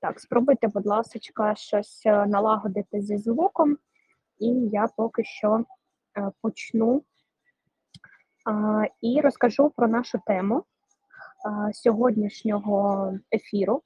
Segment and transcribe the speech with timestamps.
[0.00, 3.78] Так, спробуйте, будь ласка, щось е, налагодити зі звуком,
[4.38, 5.64] і я поки що
[6.18, 7.02] е, почну
[9.02, 10.64] і розкажу про нашу тему
[11.72, 13.82] сьогоднішнього ефіру.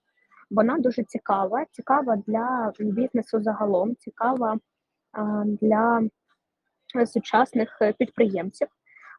[0.50, 4.58] Вона дуже цікава, цікава для бізнесу загалом, цікава
[5.44, 6.02] для
[7.06, 8.68] сучасних е, підприємців.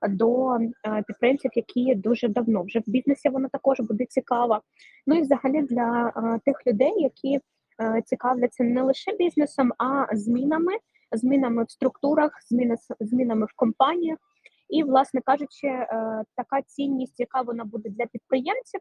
[0.10, 4.62] До е, підприємців, які дуже давно вже в бізнесі, вона також буде цікава.
[5.08, 7.40] Ну і взагалі для е, тих людей, які
[7.82, 10.74] е, цікавляться не лише бізнесом, а змінами,
[11.12, 12.32] змінами в структурах,
[13.00, 14.18] змінами в компаніях.
[14.70, 15.86] І, власне кажучи,
[16.36, 18.80] така цінність, яка вона буде для підприємців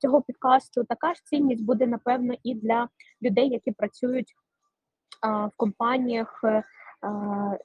[0.00, 2.88] цього підкасту, така ж цінність буде напевно і для
[3.22, 4.34] людей, які працюють
[5.22, 6.44] в компаніях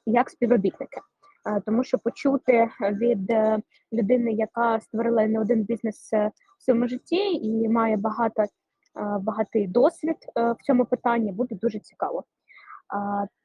[0.06, 1.02] як співробітники.
[1.46, 3.60] Е, Тому що почути від е,
[3.94, 8.44] людини, яка створила не один бізнес е, в своєму житті і має багато
[9.20, 12.24] багатий досвід в цьому питанні, буде дуже цікаво.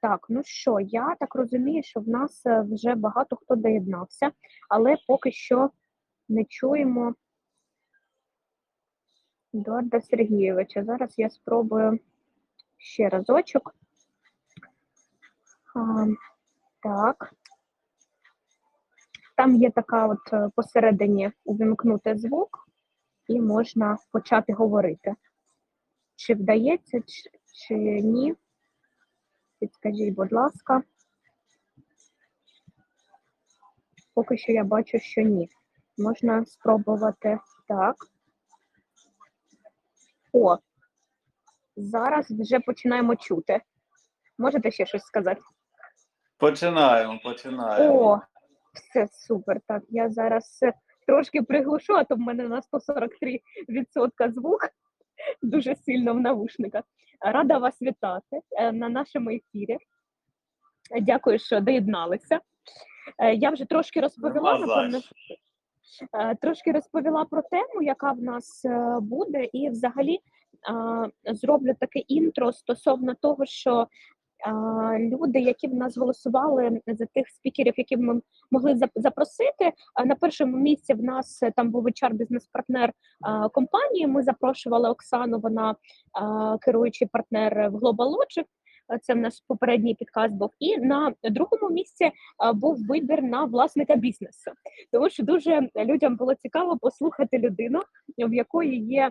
[0.03, 4.31] Так, ну що, я так розумію, що в нас вже багато хто доєднався,
[4.69, 5.71] але поки що
[6.29, 7.15] не чуємо
[9.55, 10.85] Едуарда Сергійовича.
[10.85, 11.99] Зараз я спробую
[12.77, 13.75] ще разочок.
[16.83, 17.35] Так.
[19.39, 22.69] Там є така от е, посередині увімкнути звук,
[23.29, 25.15] і можна почати говорити.
[26.17, 28.35] Чи вдається, чи, чи ні?
[29.61, 30.83] Підскажіть, будь ласка.
[34.15, 35.49] Поки що я бачу, що ні.
[35.99, 37.97] Можна спробувати так.
[40.33, 40.57] О,
[41.77, 43.61] зараз вже починаємо чути.
[44.39, 45.41] Можете ще щось сказати?
[46.39, 48.11] Починаємо, починаємо.
[48.11, 48.21] О,
[48.75, 49.61] все супер.
[49.67, 50.61] Так, я зараз
[51.07, 54.61] трошки приглушу, а то в мене на 143% звук
[55.43, 56.85] дуже сильно в навушниках.
[57.21, 59.79] Рада вас вітати е, на нашому ефірі.
[61.01, 62.41] Дякую, що доєдналися.
[63.19, 64.99] Е, Я вже трошки розповіла, напевно.
[66.13, 68.67] Е, трошки розповіла про тему, яка в нас
[69.01, 70.19] буде, і взагалі
[71.25, 73.87] зроблю таке інтро стосовно того, що
[74.99, 79.73] люди, які в нас голосували за тих спікерів, які ми могли запросити.
[80.07, 82.93] На першому місці в нас е, там був HR бізнес-партнер
[83.53, 84.07] компанії.
[84.07, 85.39] Ми запрошували Оксану.
[85.39, 85.77] Вона
[86.61, 88.45] керуючий партнер в Global Logic.
[89.03, 90.51] Це в нас попередній підкаст був.
[90.59, 92.11] І на другому місці
[92.55, 94.51] був вибір на власника бізнесу
[94.93, 97.81] тому що дуже людям було цікаво послухати людину,
[98.19, 99.11] в якої є,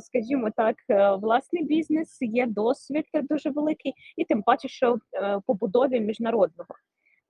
[0.00, 6.00] скажімо так, е, власний бізнес, є досвід дуже великий, і тим паче, що е, побудові
[6.00, 6.74] міжнародного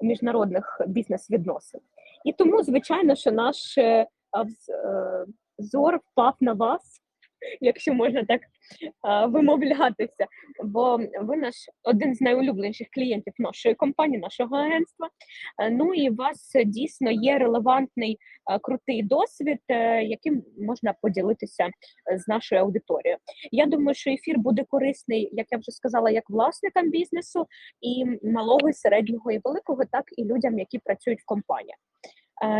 [0.01, 1.81] міжнародних бізнес-відносин.
[2.25, 4.07] І тому, звичайно, що наш е, е,
[5.59, 7.01] зор впав на вас.
[7.61, 10.27] Якщо можна так е, вимовлятися,
[10.65, 15.09] бо ви наш один з найулюбленіших клієнтів нашої компанії, нашого агентства.
[15.63, 18.19] Е, Ну і у вас дійсно є релевантний
[18.51, 21.69] е, крутий досвід, е, яким можна поділитися
[22.17, 23.19] з нашою аудиторією.
[23.53, 27.47] Я думаю, що ефір буде корисний, як я вже сказала, як власникам бізнесу,
[27.81, 31.79] і малого, і середнього, і великого, так і людям, які працюють в компаніях.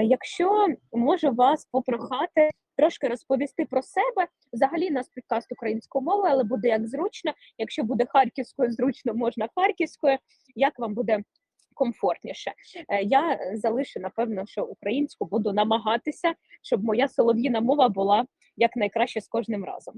[0.03, 6.69] Якщо можу вас попрохати трошки розповісти про себе, взагалі нас підкаст українською мовою, але буде
[6.69, 7.33] як зручно.
[7.59, 10.19] Якщо буде харківською, зручно можна харківською.
[10.55, 11.23] Як вам буде
[11.75, 12.53] комфортніше?
[12.89, 19.29] Е, Я залишу напевно, що українську буду намагатися, щоб моя солов'їна мова була якнайкраще з
[19.29, 19.95] кожним разом.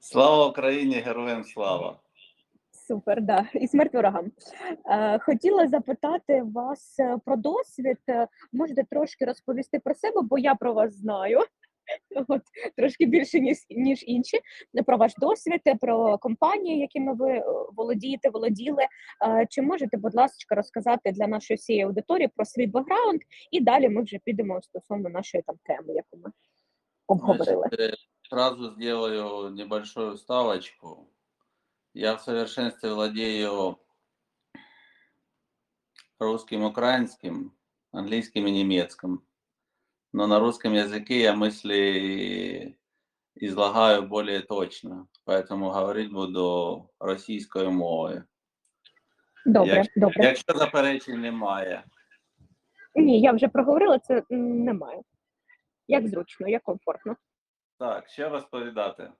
[0.00, 2.00] Слава Україні, героям слава.
[2.88, 4.32] Супер, да, і смерть ворогам.
[4.90, 7.98] Е, хотіла запитати вас е, про досвід.
[8.08, 11.40] Е, Можете трошки розповісти про себе, бо я про вас знаю.
[12.28, 12.42] От
[12.76, 14.40] трошки більше ніж ніж інші
[14.86, 17.42] про ваш досвід, про компанії, якими ви
[17.76, 18.82] володієте, володіли.
[19.48, 24.02] Чи можете, будь ласка, розказати для нашої всієї аудиторії про свій бекграунд, і далі ми
[24.02, 26.30] вже підемо стосовно нашої там теми, яку ми
[27.06, 27.68] обговорили.
[27.68, 27.98] Значит,
[28.30, 31.06] сразу сделаю небольшую вставочку.
[31.93, 33.77] Я в совершенстве владею
[36.19, 37.51] русским, украинским,
[37.91, 39.21] английским и немецким.
[40.13, 42.77] Но на русском языке я мысли
[43.35, 48.23] излагаю более точно, поэтому говорить буду російською мовою.
[49.45, 50.23] Добре, Як- добре.
[50.23, 51.83] Якщо заперечень немає.
[52.95, 55.01] Ні, я вже проговорила, це м, немає.
[55.87, 57.15] Як зручно, як комфортно.
[57.79, 59.11] Так, ще розповідати.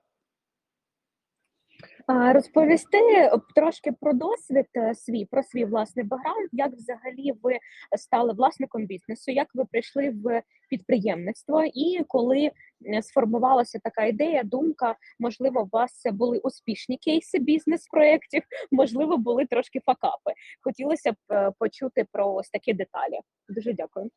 [2.09, 7.57] Розповісти трошки про досвід е, свій, про свій власний бекграунд, як взагалі ви
[7.97, 12.51] стали власником бізнесу, як ви прийшли в підприємництво, і коли
[12.85, 14.95] е, сформувалася така ідея, думка.
[15.19, 20.33] Можливо, у вас були успішні кейси бізнес-проєктів, можливо, були трошки факапи.
[20.63, 23.19] Хотілося б е, почути про ось такі деталі.
[23.49, 24.09] Дуже дякую.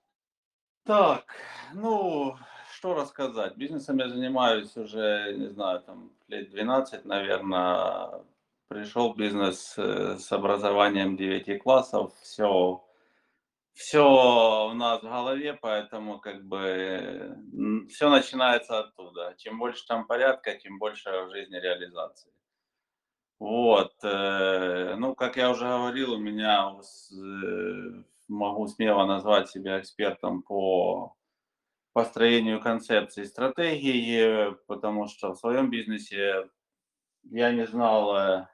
[0.84, 1.24] Так,
[1.74, 2.34] ну,
[2.82, 3.56] что рассказать?
[3.56, 8.24] Бизнесом я занимаюсь уже, не знаю, там лет 12, наверное.
[8.66, 12.84] Пришел в бизнес э, с образованием 9 классов, все,
[13.72, 17.38] все у нас в голове, поэтому как бы
[17.88, 19.36] все начинается оттуда.
[19.38, 22.32] Чем больше там порядка, тем больше в жизни реализации.
[23.38, 30.42] Вот, э, ну, как я уже говорил, у меня э, могу смело назвать себя экспертом
[30.42, 31.14] по
[31.92, 36.48] построению концепции стратегии, потому что в своем бизнесе
[37.24, 38.46] я не знал, э,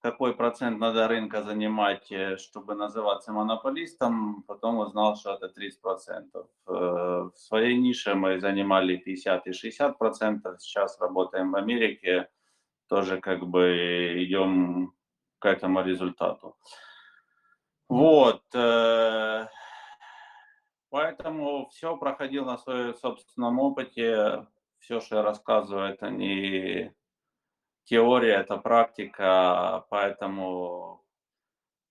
[0.00, 6.48] какой процент надо рынка занимать, э, чтобы называться монополистом, потом узнал, что это 30%.
[6.66, 12.28] Э, В своей нише мы занимали 50 и 60%, сейчас работаем в Америке,
[12.88, 14.92] тоже как бы идем
[15.38, 16.56] к этому результату.
[17.88, 18.42] Вот.
[20.91, 24.45] э, Поэтому все проходил на своем собственном опыте.
[24.79, 26.91] Все, что я рассказываю, это не
[27.83, 29.85] теория, это практика.
[29.91, 30.99] Поэтому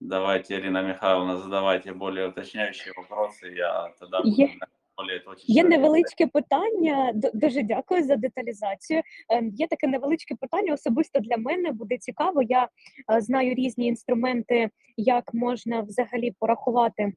[0.00, 3.54] давайте, Ирина Михайловна, задавайте более уточняющие вопросы.
[3.56, 4.50] Я тогда буду Є-
[4.96, 5.54] более точечно.
[5.54, 5.70] Є отвечать.
[5.80, 7.12] невеличке питання.
[7.14, 9.02] д- Дуже дякую за деталізацію.
[9.28, 10.72] Ем, Є таке невеличке питання.
[10.72, 12.42] Особисто для мене буде цікаво.
[12.42, 12.68] Я
[13.12, 17.12] е, знаю різні інструменти, як можна взагалі порахувати.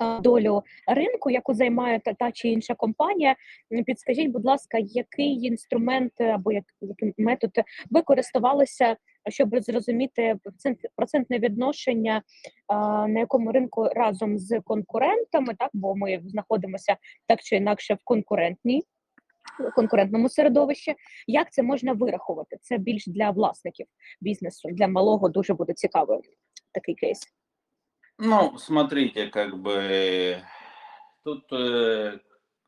[0.00, 3.36] е, Долю ринку, яку займає та, та чи інша компанія,
[3.86, 7.50] підскажіть, будь ласка, який інструмент е, або як, який метод
[7.90, 8.96] ви користувалися,
[9.28, 12.22] щоб зрозуміти процент, процентне відношення, е,
[13.08, 16.96] на якому ринку разом з конкурентами, так бо ми знаходимося
[17.26, 18.82] так чи інакше в конкурентній
[19.74, 20.94] конкурентному середовищі.
[21.26, 22.56] Як це можна вирахувати?
[22.60, 23.86] Це більш для власників
[24.20, 26.20] бізнесу, для малого дуже буде цікавий
[26.72, 27.20] такий кейс.
[28.18, 30.40] Ну, смотрите, как бы
[31.24, 32.20] тут э,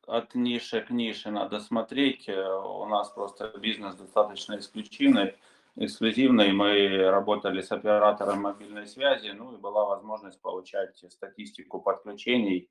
[0.06, 2.28] от ниши к нише надо смотреть.
[2.28, 5.36] Э, У нас просто бизнес достаточно эксклюзивный.
[5.76, 6.52] Эксклюзивный.
[6.52, 12.68] Мы работали с оператором мобильной связи, ну и была возможность получать статистику подключений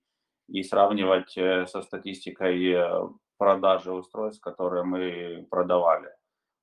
[0.50, 3.08] и сравнивать э, со статистикой э,
[3.38, 6.10] продажи устройств, которые мы продавали.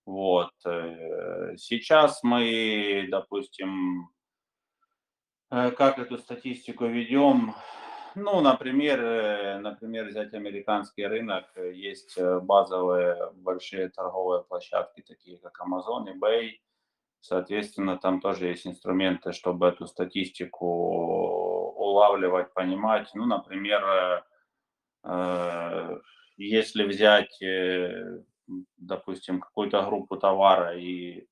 [0.04, 0.52] Вот.
[1.56, 4.10] Сейчас мы, допустим,
[5.52, 7.54] Как эту статистику ведем?
[8.14, 15.36] Ну, например, э, например, взять американский рынок, э, есть э, базовые большие торговые площадки, такие
[15.36, 16.52] как Amazon, eBay.
[17.20, 20.66] Соответственно, там тоже есть инструменты, чтобы эту статистику
[21.76, 23.10] улавливать, понимать.
[23.14, 24.22] Ну, например, э,
[25.04, 26.00] э,
[26.38, 28.22] если взять, э,
[28.78, 31.26] допустим, какую-то группу товара и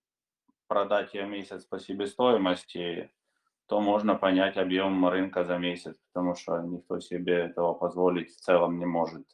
[0.66, 3.10] продать ее месяц по себестоимости,
[3.70, 8.80] то можно понять объем рынка за месяц, потому что никто себе этого позволить в целом
[8.80, 9.24] не может.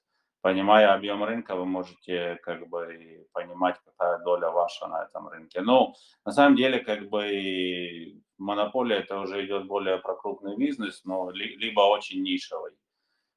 [0.42, 5.62] Понимая объем рынка, вы можете как бы понимать, какая доля ваша на этом рынке.
[5.62, 5.94] Но
[6.26, 11.56] на самом деле как бы монополия это уже идет более про крупный бизнес, но ли-
[11.56, 12.72] либо очень нишевый.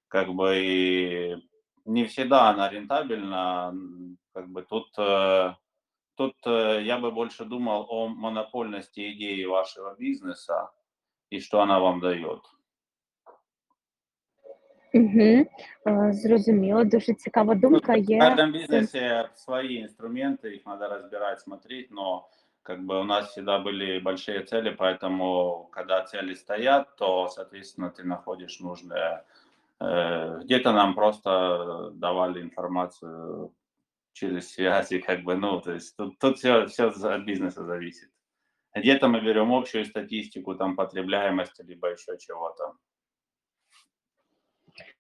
[0.10, 1.42] Как бы
[1.86, 3.74] не всегда она рентабельна.
[4.34, 5.54] Как бы тут э,
[6.16, 10.70] тут э, я бы больше думал о монопольности идеи вашего бизнеса
[11.31, 12.41] и что она вам дает.
[14.95, 15.47] Угу.
[16.13, 17.93] Зрозуміло, дуже цікава Ну, думка.
[17.95, 22.29] в Є каждом бизнесе свои инструменты, их надо разбирать, смотреть, но
[22.63, 28.05] как бы у нас всегда были большие цели, поэтому когда цели стоят, то, соответственно, ты
[28.05, 29.25] находишь нужное.
[29.81, 33.51] Э, Где-то нам просто давали информацию
[34.13, 38.09] через связи, как бы, ну, то есть тут, тут все, все от бизнеса зависит.
[38.79, 42.75] Где-то мы берем общую статистику, там, потребляемости, либо еще чего-то.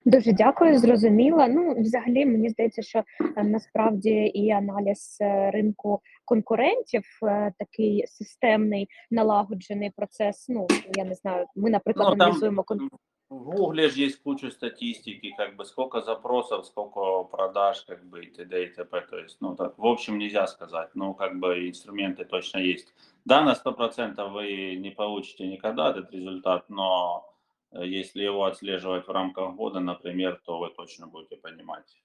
[0.04, 1.49] Дуже дякую, зрозуміла.
[1.49, 3.04] Ну, взагалі, мені здається, що
[3.37, 10.49] е, насправді і аналіз е, ринку конкурентів е, такий системний налагоджений процес.
[10.49, 10.66] Ну
[10.97, 11.47] я не знаю.
[11.56, 12.88] Ми, наприклад, Ну, там аналізуємо кон...
[13.30, 18.26] в Гугле же есть куча статистики, как бы сколько запросов, сколько продаж, как бы и
[18.26, 18.62] т.д.
[18.62, 19.00] и т.п.
[19.11, 22.94] То есть, ну, так, в общем, нельзя сказать, но как бы инструменты точно есть.
[23.28, 27.25] Да, на 100% вы не получите никогда этот результат, но
[27.73, 32.02] э, если его отслеживать в рамках года, например, то вы точно будете понимать.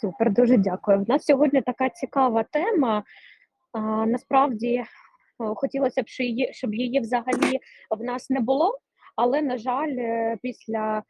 [0.00, 1.04] Супер, дуже дякую.
[1.04, 3.04] В нас сьогодні така цікава тема.
[3.72, 4.84] А, насправді
[5.38, 8.78] о, хотілося б, щоб її, щоб її взагалі в нас не було,
[9.16, 11.02] але на жаль, е, після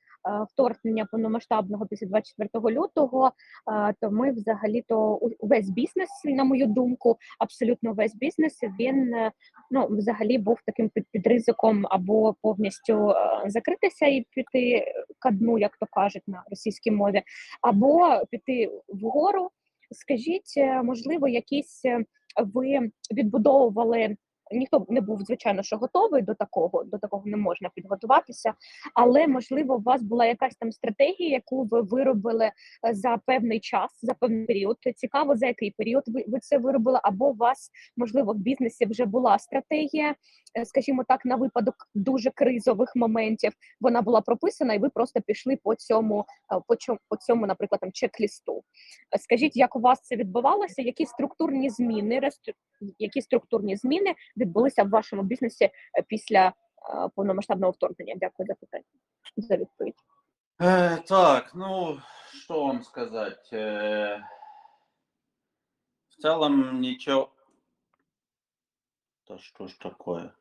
[0.50, 7.18] вторгнення повномасштабного після 24 лютого, е, то ми взагалі то весь бізнес, на мою думку,
[7.40, 9.32] абсолютно весь бізнес він е,
[9.72, 14.86] ну взагалі був таким під, під ризиком або повністю е, закритися і піти
[15.20, 17.22] ка дну, як то кажуть на російській мові,
[17.62, 19.50] або піти вгору.
[19.92, 22.06] Скажіть, е, можливо, якісь е,
[22.38, 24.18] ви відбудовували.
[24.52, 28.54] Ніхто не був звичайно, що готовий до такого, до такого не можна підготуватися.
[28.94, 34.00] Але можливо, у вас була якась там стратегія, яку ви виробили е, за певний час,
[34.02, 34.78] за певний період.
[34.96, 39.06] Цікаво, за який період ви, ви це виробили, або у вас можливо в бізнесі вже
[39.06, 40.16] була стратегія,
[40.58, 43.52] е, скажімо так, на випадок дуже кризових моментів.
[43.82, 47.82] Вона була прописана, і ви просто пішли по цьому, е, по чому, по цьому, наприклад,
[47.82, 48.64] там чек-лісту.
[49.20, 50.82] Скажіть, як у вас це відбувалося?
[50.82, 52.30] Які структурні зміни,
[53.00, 55.73] які структурні зміни відбулися в вашому бізнесі е,
[56.09, 56.53] після е,
[57.17, 58.15] повномасштабного вторгнення?
[58.17, 58.85] Дякую за питання
[59.37, 59.95] за відповідь.
[60.61, 62.01] Э, Так, ну,
[62.33, 63.51] что вам сказать?
[63.53, 64.21] Э,
[66.09, 67.29] В целом ничего...
[69.29, 70.33] Да что ж такое?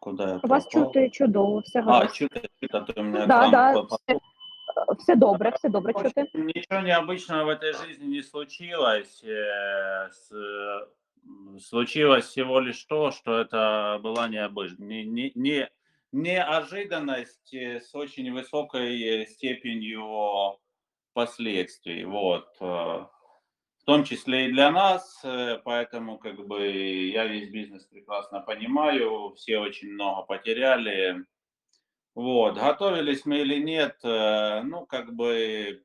[0.00, 0.92] Куда я Вас пропал?
[0.92, 2.14] чути чудово, все А, гаразд.
[2.14, 2.30] чуть
[2.70, 4.18] а то у меня Да, экран да, по- по- Е,
[4.98, 6.20] Все добре, все добре В чути.
[6.20, 9.24] общем, Ничего необычного в этой жизни не случилось.
[9.24, 10.86] Э, с- м,
[11.59, 15.69] Случилось всего лишь то, что это была необычная, не, не, не-
[16.11, 20.59] неожиданность с очень высокой степенью
[21.13, 22.05] последствий.
[22.05, 22.47] Вот.
[22.59, 28.39] э, В том числе и для нас, э, поэтому как бы я весь бизнес прекрасно
[28.39, 31.25] понимаю, все очень много потеряли.
[32.15, 35.83] Вот, готовились мы или нет, э, ну, как бы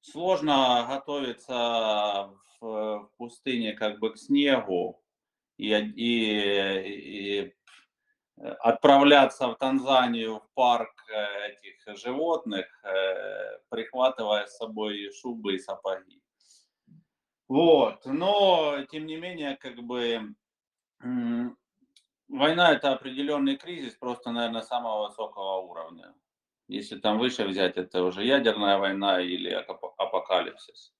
[0.00, 5.02] сложно готовиться в, пустыне как бы к снегу
[5.56, 7.54] и, и- и
[8.60, 16.22] отправляться в Танзанию в парк э, этих животных, э, прихватывая с собой шубы и сапоги.
[17.48, 20.34] Вот, но тем не менее, как бы
[22.28, 26.14] Война это определенный кризис, просто, наверное, самого высокого уровня.
[26.68, 30.94] Если там выше взять, это уже ядерная война или апо- апокалипсис.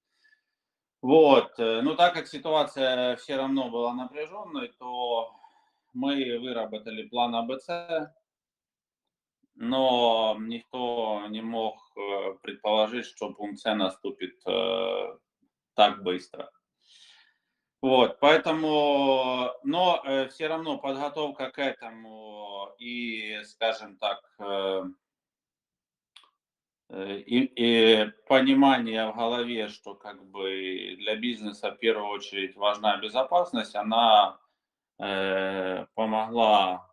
[1.02, 1.58] Вот.
[1.58, 5.30] э, Ну, так как ситуация все равно была напряженной, то
[5.92, 7.68] мы выработали план АБЦ,
[9.56, 15.18] но никто не мог э, предположить, что пункт С наступит э,
[15.74, 16.50] так быстро.
[17.82, 24.18] Вот, поэтому, но все равно подготовка к этому и, скажем так,
[26.90, 33.74] и, и понимание в голове, что как бы для бизнеса в первую очередь важна безопасность,
[33.74, 34.38] она
[34.98, 36.88] э, помогла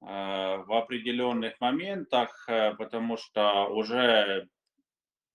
[0.00, 4.48] э, в определенных моментах, э, потому что уже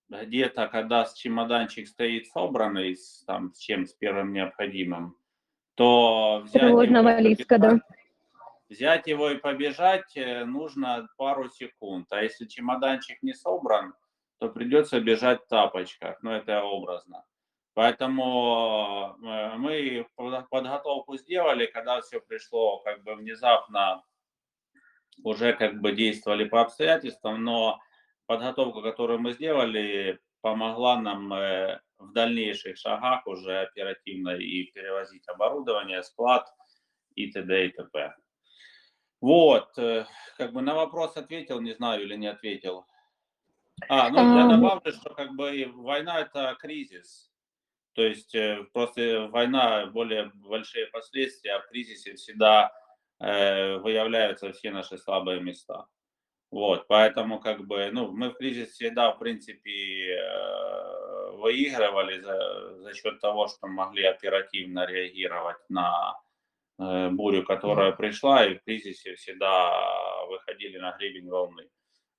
[0.10, 5.16] где-то, когда с чемоданчик стоит собранный, с, там, с чем, с первым необходимым,
[5.76, 7.80] то взять и валізка, да.
[8.76, 12.08] Взять его и побежать э, нужно пару секунд.
[12.12, 13.94] А если чемоданчик не собран,
[14.40, 16.22] то придется бежать в тапочках.
[16.22, 17.24] Ну, это образно.
[17.74, 24.04] Поэтому э, мы под- подготовку сделали, когда все пришло как бы внезапно,
[25.24, 27.80] уже как бы действовали по обстоятельствам, но
[28.26, 36.04] подготовка, которую мы сделали, помогла нам э, в дальнейших шагах уже оперативно и перевозить оборудование,
[36.04, 36.48] склад
[37.16, 37.68] и т.д.
[37.68, 38.16] и т.п.
[39.22, 40.06] Вот, э,
[40.38, 42.86] как бы на вопрос ответил, не знаю или не ответил.
[43.90, 47.32] А, ну я ну- добавлю, что как бы война это кризис.
[47.94, 52.72] То есть э, просто война более большие последствия, а в кризисе всегда
[53.20, 55.88] э, выявляются все наши слабые места.
[56.52, 62.94] Вот, поэтому как бы, ну, мы в кризис всегда, в принципе, э, выигрывали за, за
[62.94, 66.20] счет того, что могли оперативно реагировать на
[66.78, 69.72] бурю, которая пришла, и в кризисе всегда
[70.28, 71.70] выходили на гребень волны.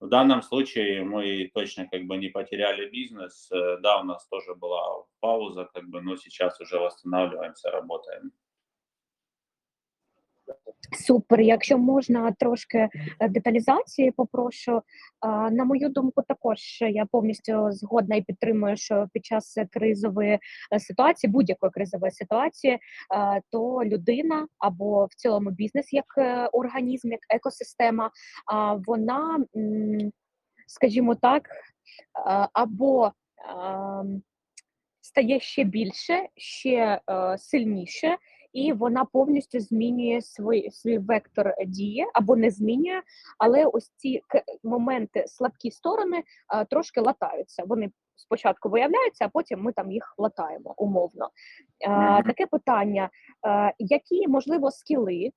[0.00, 3.50] В данном случае мы точно как бы не потеряли бизнес.
[3.50, 8.32] Э, Да, у нас тоже была пауза, как бы, но сейчас уже восстанавливаемся, работаем.
[10.92, 11.40] Супер.
[11.40, 12.88] Якщо можна трошки
[13.20, 14.82] е, деталізації, попрошу.
[15.52, 20.38] На мою думку, також я повністю згодна і підтримую, що під час кризової
[20.72, 22.78] е, ситуації, будь-якої кризової ситуації, е,
[23.50, 26.06] то людина або в цілому бізнес як
[26.52, 28.10] організм, як екосистема,
[28.86, 29.44] вона,
[30.66, 31.48] скажімо так,
[32.52, 33.12] або
[33.48, 34.22] ем,
[35.00, 37.00] стає ще більше, ще
[37.38, 38.16] сильніше
[38.56, 43.02] і вона повністю змінює свій, свій вектор дії або не змінює,
[43.38, 44.20] але ось ці
[44.64, 46.22] моменти, слабкі сторони
[46.70, 47.64] трошки латаються.
[47.66, 51.30] Вони спочатку виявляються, а потім ми там їх латаємо умовно.
[52.26, 53.10] Таке питання:
[53.78, 55.30] які можливо скіли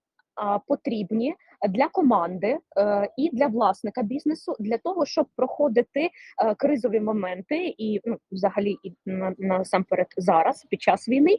[0.68, 1.36] потрібні
[1.70, 6.10] для команди е, і для власника бізнесу для того, щоб проходити е,
[6.56, 8.94] кризові моменти, і ну, взагалі і
[9.38, 11.38] насамперед зараз, під час війни,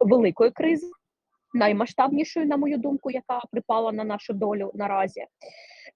[0.00, 0.86] великої кризи,
[1.53, 5.25] наймасштабнішої, на мою думку, яка припала на нашу долю наразі.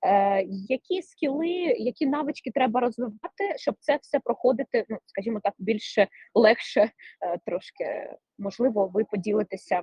[0.06, 6.08] Е, Які скіли, які навички треба розвивати, щоб це все проходити, ну скажімо так, більше
[6.34, 6.92] легше,
[7.22, 9.82] е, трошки можливо, ви поділитеся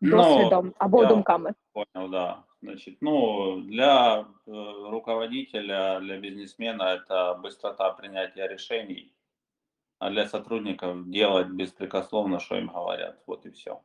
[0.00, 1.54] Ну, досвідом або я думками.
[1.72, 2.44] Понял, да.
[2.62, 9.14] Значит, ну, для э, руководителя, для бизнесмена это быстрота принятия решений,
[9.98, 13.22] а для сотрудников делать беспрекословно, что им говорят.
[13.26, 13.80] Вот и все.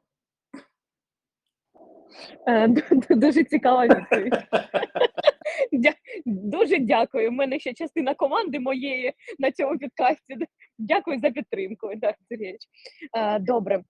[2.48, 2.68] Е,
[3.10, 4.34] Дуже цікава відповідь.
[6.26, 7.28] Дуже дякую.
[7.28, 10.36] У мене ще частина команди моєї на цьому підкасті.
[10.78, 11.90] Дякую за підтримку.
[13.16, 13.82] Е, Добре.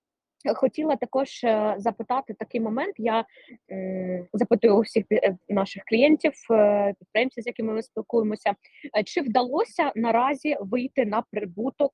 [0.54, 2.94] Хотіла також е, запитати такий момент.
[2.98, 3.24] Я
[3.72, 8.54] м, запитую у е, наших клієнтів, е, підприємців, з якими ми спілкуємося,
[8.98, 11.90] е, чи вдалося наразі вийти на прибуток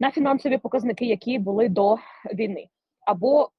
[0.00, 1.96] на фінансові показники, які були до
[2.34, 2.66] війни,
[3.06, 3.50] або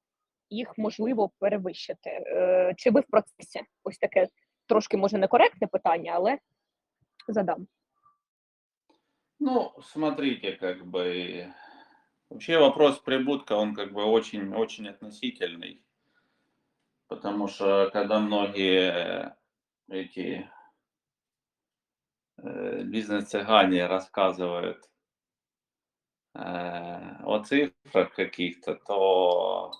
[0.51, 2.09] їх можливо перевищити?
[2.09, 3.61] Е, Чи ви в процесі?
[3.83, 4.27] Ось таке
[4.67, 6.37] трошки може некоректне питання, але
[7.27, 7.67] задам.
[9.39, 11.53] Ну, смотрите, как бы
[12.29, 15.81] вообще вопрос прибутка, он как бы очень, очень относительный,
[17.07, 19.35] потому что когда многие
[19.87, 20.49] эти
[22.37, 24.89] э, бизнес-цыгане рассказывают
[26.33, 29.71] э, о цифрах каких-то, то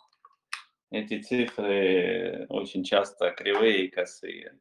[0.92, 4.58] эти цифры очень часто кривые и косые.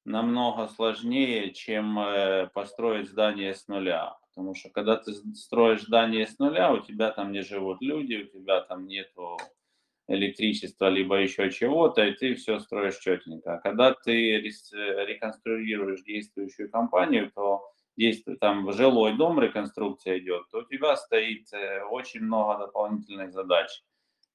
[0.05, 4.17] намного сложнее, чем э, построить здание с нуля.
[4.29, 8.39] Потому что когда ты строишь здание с нуля, у тебя там не живут люди, у
[8.39, 9.37] тебя там нету
[10.09, 13.55] электричества, либо еще чего-то, и ты все строишь четенько.
[13.55, 20.63] А когда ты реконструируешь действующую компанию, то действует там жилой дом, реконструкция идет, то у
[20.65, 23.83] тебя стоит э, очень много дополнительных задач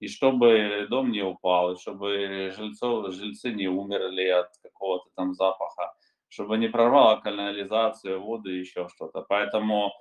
[0.01, 5.93] и чтобы дом не упал, и чтобы жильцов, жильцы не умерли от какого-то там запаха,
[6.27, 9.21] чтобы не прорвало канализацию, воду и еще что-то.
[9.21, 9.91] Поэтому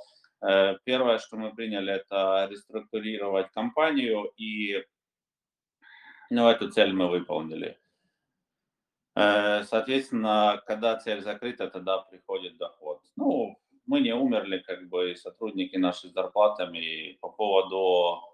[0.41, 4.83] э, первое, что мы приняли, это реструктурировать компанию, и
[6.31, 7.79] ну, эту цель мы выполнили.
[9.17, 13.03] Э, соответственно, когда цель закрыта, тогда приходит доход.
[13.17, 17.19] Ну, мы не умерли, как бы сотрудники наши с зарплатами.
[17.21, 17.50] По поводу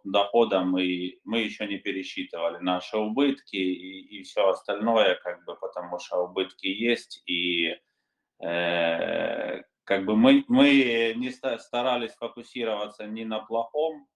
[0.04, 5.98] дохода мы, мы еще не пересчитывали наши убытки и, и все остальное, как бы, потому
[5.98, 7.76] что убытки есть, и
[8.42, 14.06] э, как бы мы, мы не старались фокусироваться ни на плохом,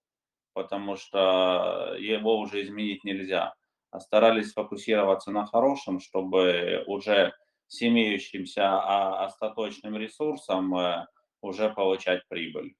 [0.53, 3.55] потому что его уже изменить нельзя,
[3.91, 7.33] а старались фокусироваться на хорошем, чтобы уже
[7.69, 11.07] с имеющимся а, остаточным ресурсом э,
[11.41, 12.75] уже получать прибыль.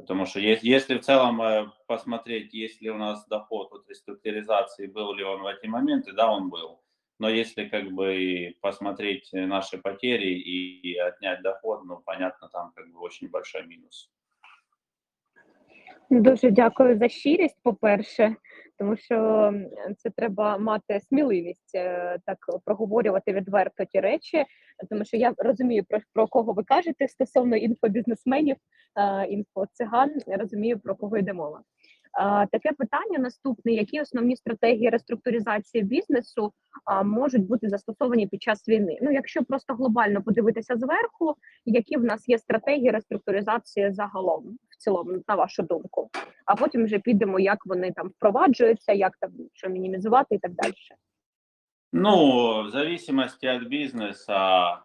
[0.00, 5.14] Потому что если, в целом э, посмотреть, есть ли у нас доход от реструктуризации, был
[5.14, 6.80] ли он в эти моменты, да, он был.
[7.18, 13.00] Но если как бы посмотреть наши потери и отнять доход, ну, понятно, там как бы
[13.00, 14.10] очень большой минус.
[16.10, 18.36] Дуже дякую за щирість, по-перше,
[18.80, 19.52] тому що
[19.98, 24.44] це треба мати сміливість е, так проговорювати відверто ті речі,
[24.90, 28.56] тому що я розумію про, про кого ви кажете стосовно інфобізнесменів,
[28.96, 31.60] е, інфоциган, я розумію про кого йде мова.
[31.60, 36.52] Е, Таке питання наступне: які основні стратегії реструктуризації бізнесу
[37.04, 38.98] можуть бути застосовані під час війни?
[39.02, 45.35] Ну, якщо просто глобально подивитися зверху, які в нас є стратегії реструктуризації загалом цілому, на
[45.35, 46.09] вашу думку?
[46.45, 50.73] А потім вже підемо, як вони там впроваджуються, як там що мінімізувати і так далі.
[51.93, 54.79] Ну, в зависимости от бизнеса,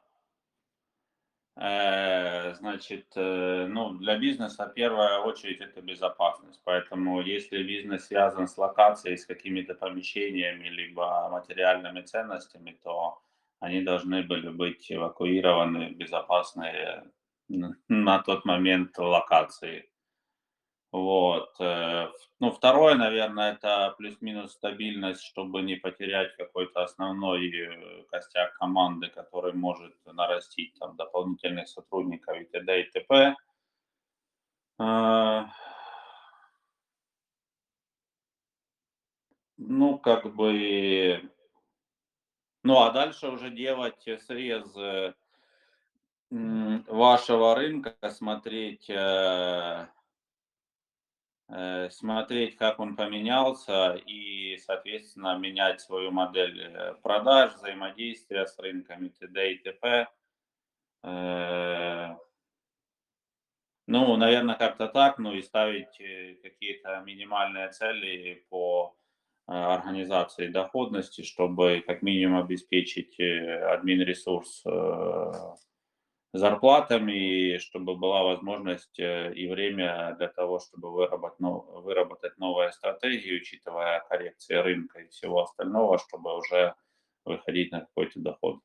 [1.57, 6.63] э, значит, э, ну, для бизнеса в первую очередь это безопасность.
[6.65, 13.19] Поэтому если бизнес связан с локацией, с какими-то помещениями, либо материальными ценностями, то
[13.61, 17.13] они должны были быть эвакуированы в безопасные н-
[17.48, 19.90] на тот момент локации.
[20.92, 21.60] Вот.
[21.60, 22.08] э,
[22.40, 29.54] Ну, второе, наверное, это плюс-минус стабильность, чтобы не потерять какой-то основной э, костяк команды, который
[29.54, 32.82] может нарастить там дополнительных сотрудников и т.д.
[32.82, 33.36] и т.п.
[34.78, 35.50] А,
[39.58, 41.30] Ну, как бы...
[42.64, 45.14] Ну, а дальше уже делать срез э,
[46.36, 49.88] вашего рынка, смотреть, э,
[51.48, 59.10] э, смотреть, как он поменялся, и, соответственно, менять свою модель э, продаж, взаимодействия с рынками
[59.10, 59.54] т.д.
[59.54, 60.08] и т.п.
[63.88, 65.96] Ну, наверное, как-то так, ну и ставить
[66.42, 68.98] какие-то минимальные цели по
[69.46, 74.64] организации доходности, чтобы как минимум обеспечить э, админ-ресурс
[76.35, 82.39] э, зарплатами, и чтобы была возможность э, и время для того, чтобы выработать, нов- выработать
[82.39, 86.75] новые стратегии, учитывая коррекции рынка и всего остального, чтобы уже
[87.25, 88.61] выходить на какой-то доход.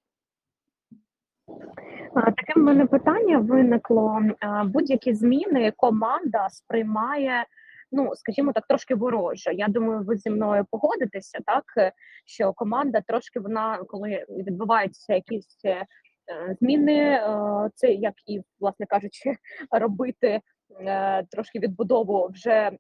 [2.16, 4.22] А, Таке в мене питання виникло.
[4.40, 7.46] А, Будь-які зміни команда сприймає,
[7.92, 9.54] ну скажімо так, трошки вороже.
[9.54, 11.92] Я думаю, ви зі мною погодитеся, так е,
[12.26, 15.86] що команда трошки вона, коли відбуваються якісь е, е,
[16.61, 19.37] зміни, е, це як і, власне кажучи,
[19.71, 20.41] робити.
[20.81, 22.77] е, Трошки відбудову вже е,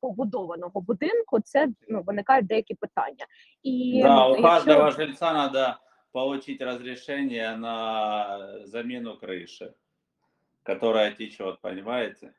[0.00, 3.26] побудованого будинку, це ну виникають деякі питання,
[3.62, 5.74] і Да, у якщо- каждого жильца надо
[6.12, 9.72] получить разрешение на замену крыши,
[10.62, 12.30] которая течет, понимаете?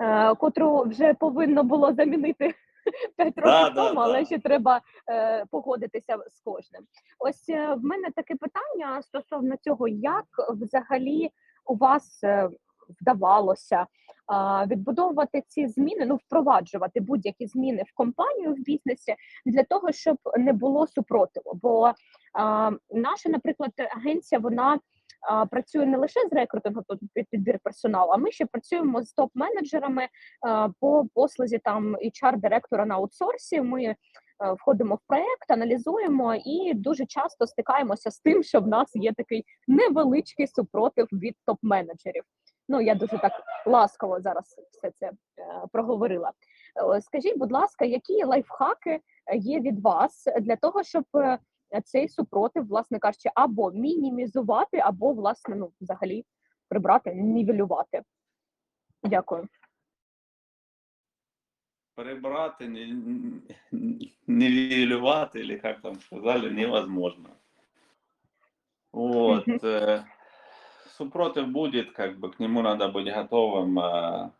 [0.00, 2.54] е, котру вже повинно було замінити
[3.16, 4.26] 5 Да, років да, тому, але да.
[4.26, 6.82] ще треба е, погодитися з кожним.
[7.18, 11.30] Ось е, в мене таке питання стосовно цього, як взагалі
[11.66, 12.48] у вас е,
[13.00, 13.86] вдавалося
[14.66, 19.14] відбудовувати ці зміни, ну впроваджувати будь-які зміни в компанію в бізнесі
[19.46, 21.58] для того, щоб не було супротиву.
[21.62, 21.92] Бо
[22.90, 24.78] наша, наприклад, агенція вона
[25.50, 30.08] працює не лише з рекрутингом, тобто під підбір персоналу, а ми ще працюємо з топ-менеджерами
[30.80, 33.60] по послузі там HR-директора на аутсорсі.
[33.60, 33.96] Ми е,
[34.52, 39.44] входимо в проект, аналізуємо і дуже часто стикаємося з тим, що в нас є такий
[39.68, 42.22] невеличкий супротив від топ-менеджерів.
[42.68, 43.32] Ну я дуже так
[43.66, 45.12] ласково зараз все це е,
[45.72, 46.32] проговорила.
[46.96, 49.00] Е, Скажіть, будь ласка, які лайфхаки
[49.34, 51.04] є від вас для того, щоб
[51.85, 56.25] цей супротив, власне кажучи, або мінімізувати, або власне ну взагалі
[56.67, 58.03] прибрати, нівелювати?
[59.03, 59.47] Дякую.
[61.95, 63.41] Прибрати, не-
[64.27, 67.29] нивелировать, или как там сказали, невозможно.
[68.93, 69.47] Вот.
[69.47, 69.57] Мгм.
[69.63, 70.03] э,
[70.87, 74.31] Супротив будет, как бы к нему надо быть готовым, а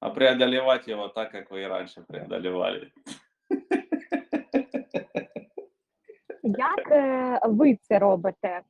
[0.00, 2.92] а преодолевать его так, как вы и раньше преодолевали.
[6.57, 8.61] Як е, ви це робите е,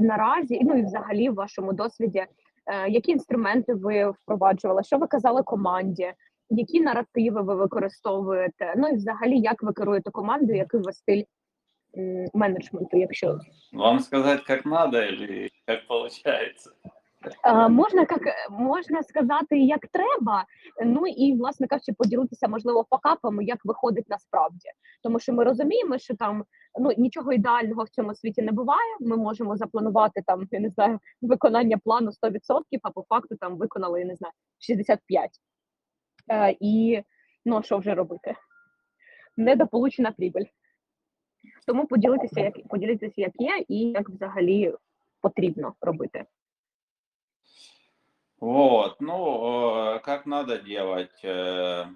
[0.00, 0.60] наразі?
[0.62, 2.18] Ну і взагалі в вашому досвіді,
[2.66, 4.82] е, які інструменти ви впроваджували?
[4.82, 6.12] Що ви казали команді?
[6.50, 8.74] Які наративи ви використовуєте?
[8.76, 11.22] Ну і взагалі, як ви керуєте командою, який у вас стиль
[12.34, 12.96] менеджменту?
[12.96, 13.38] Якщо
[13.72, 16.70] Вам сказати, как надо чи як получается?
[17.44, 20.44] Е, можна як можна сказати, як треба.
[20.84, 24.68] Ну і власне кажучи, поділитися можливо факапами, як виходить насправді,
[25.02, 26.44] тому що ми розуміємо, що там
[26.80, 28.96] ну нічого ідеального в цьому світі не буває.
[29.00, 34.00] Ми можемо запланувати там, я не знаю, виконання плану 100%, а по факту там виконали,
[34.00, 34.32] я не знаю,
[34.70, 34.98] 65%.
[36.30, 37.02] Е, і
[37.44, 38.34] ну що вже робити?
[39.36, 40.46] Недополучена прибыль.
[41.66, 44.74] Тому поділитися, як поділитися, як є, і як взагалі
[45.20, 46.24] потрібно робити.
[48.40, 51.24] Вот, ну, э, как надо делать?
[51.24, 51.86] э,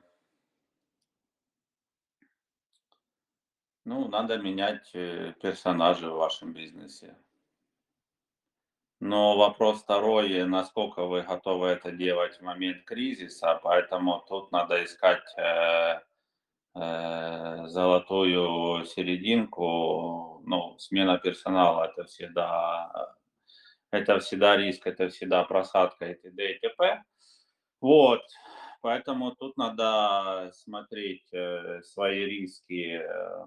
[3.84, 7.16] Ну, надо менять э, персонажей в вашем бизнесе.
[9.00, 15.24] Но вопрос второй, насколько вы готовы это делать в момент кризиса, поэтому тут надо искать
[15.36, 16.00] э,
[16.76, 20.40] э, золотую серединку.
[20.46, 23.16] Ну, смена персонала это всегда,
[23.92, 26.52] это всегда риск, это всегда просадка и т.д.
[26.52, 27.02] и т.п.
[27.80, 28.22] Вот,
[28.80, 33.46] поэтому тут надо смотреть э, свои риски э,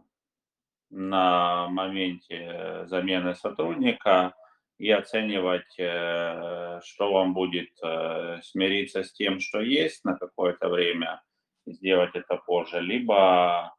[0.91, 4.33] на моменте замены сотрудника
[4.77, 11.23] и оценивать, э, что вам будет э, смириться с тем, что есть на какое-то время,
[11.65, 13.73] сделать это позже, либо,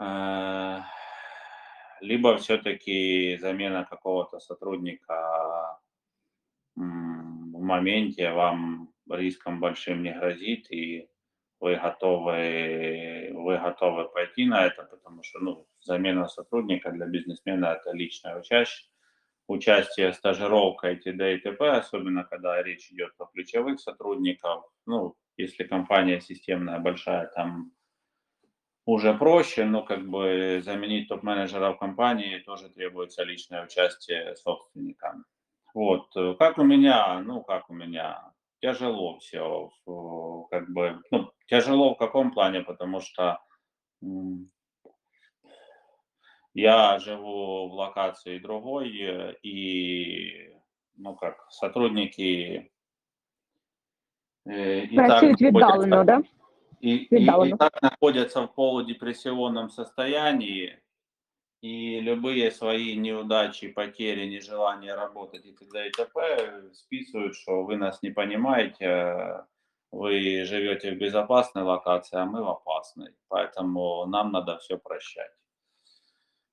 [0.00, 0.78] э,
[2.02, 5.78] либо все-таки замена какого-то сотрудника
[6.74, 6.80] в
[7.64, 11.08] моменте вам риском большим не грозит, и
[11.60, 17.92] вы готовы, вы готовы пойти на это, потому что ну, замена сотрудника для бизнесмена это
[17.92, 18.90] личное участие,
[19.46, 21.36] участие, стажировка и т.д.
[21.36, 24.64] и т.п., особенно когда речь идет о ключевых сотрудников.
[24.86, 27.72] Ну, если компания системная, большая, там
[28.84, 35.14] уже проще, но как бы заменить топ-менеджера в компании тоже требуется личное участие собственника.
[35.74, 39.70] Вот, э, как у меня, ну, как у меня, тяжело все,
[40.50, 43.38] как бы, ну, тяжело в каком плане, потому что
[46.54, 50.54] я живу в локации другой, э, и,
[50.96, 52.70] ну, как, сотрудники
[54.44, 56.22] э, и так Працюють віддалено, находятся- да?
[56.82, 60.78] И, и- так находятся в полудепрессионном состоянии,
[61.62, 65.88] и любые свои неудачи, потери, нежелание работать и т.д.
[65.88, 66.70] и т.п.
[66.72, 69.42] списывают, что вы нас не понимаете, э,
[69.92, 73.14] вы живете в безопасной локации, а мы в опасной.
[73.28, 75.30] Поэтому нам надо все прощать.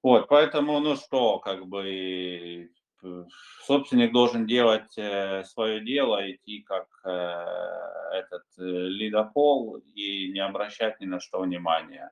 [0.04, 2.70] Вот, поэтому, ну что, как бы
[3.66, 7.10] собственник должен делать свое дело, идти как э,
[8.12, 12.12] этот э, лидопол и не обращать ни на что внимания.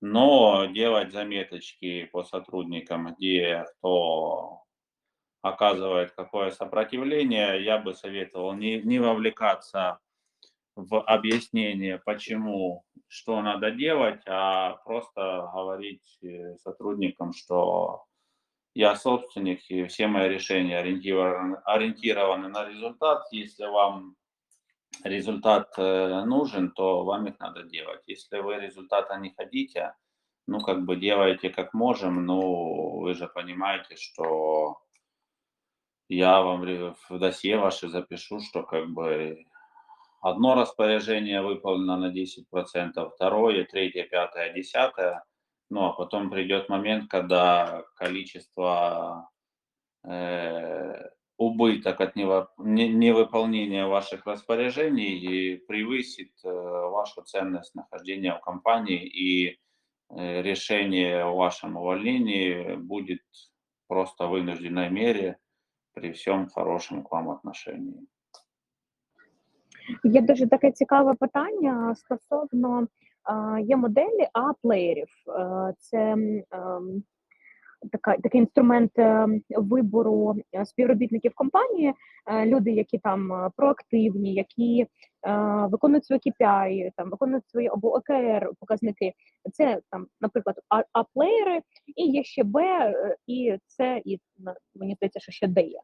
[0.00, 4.62] Но делать заметочки по сотрудникам, где кто
[5.42, 9.98] оказывает какое сопротивление, я бы советовал не, не вовлекаться
[10.74, 18.04] в объяснение, почему, что надо делать, а просто говорить э, сотрудникам, что
[18.74, 23.24] я собственник, и все мои решения ориентированы, ориентированы на результат.
[23.30, 24.16] Если вам
[25.04, 28.02] результат э, нужен, то вам их надо делать.
[28.06, 29.94] Если вы результата не хотите,
[30.46, 34.78] ну, как бы делайте как можем, но вы же понимаете, что
[36.08, 36.62] я вам
[37.08, 39.44] в досье ваше запишу, что как бы
[40.20, 45.24] одно распоряжение выполнено на 10%, второе, третье, пятое, десятое,
[45.74, 49.28] ну, а потом придет момент, когда количество
[50.04, 59.58] э, убыток от не- невыполнения ваших распоряжений превысит э, вашу ценность нахождения в компании, и
[60.10, 63.22] э, решение о вашем увольнении будет
[63.88, 65.38] просто вынужденной мере
[65.92, 68.06] при всем хорошем к вам отношении.
[70.04, 72.88] Є дуже таке цікаве питання стосовно
[73.62, 75.08] є моделі А-плеєрів.
[75.28, 77.02] Е, Це ем,
[77.92, 81.94] така, такий інструмент е, вибору е, співробітників компанії,
[82.26, 84.86] е, люди, які там е, проактивні, які
[85.26, 85.36] е,
[85.70, 89.12] виконують свої KPI, там виконують свої або ОКР показники.
[89.52, 90.56] Це там, наприклад,
[90.92, 91.60] А-плеєри,
[91.96, 94.20] і є ще Б, е, і С, і
[94.74, 95.80] мені здається, що ще Д є.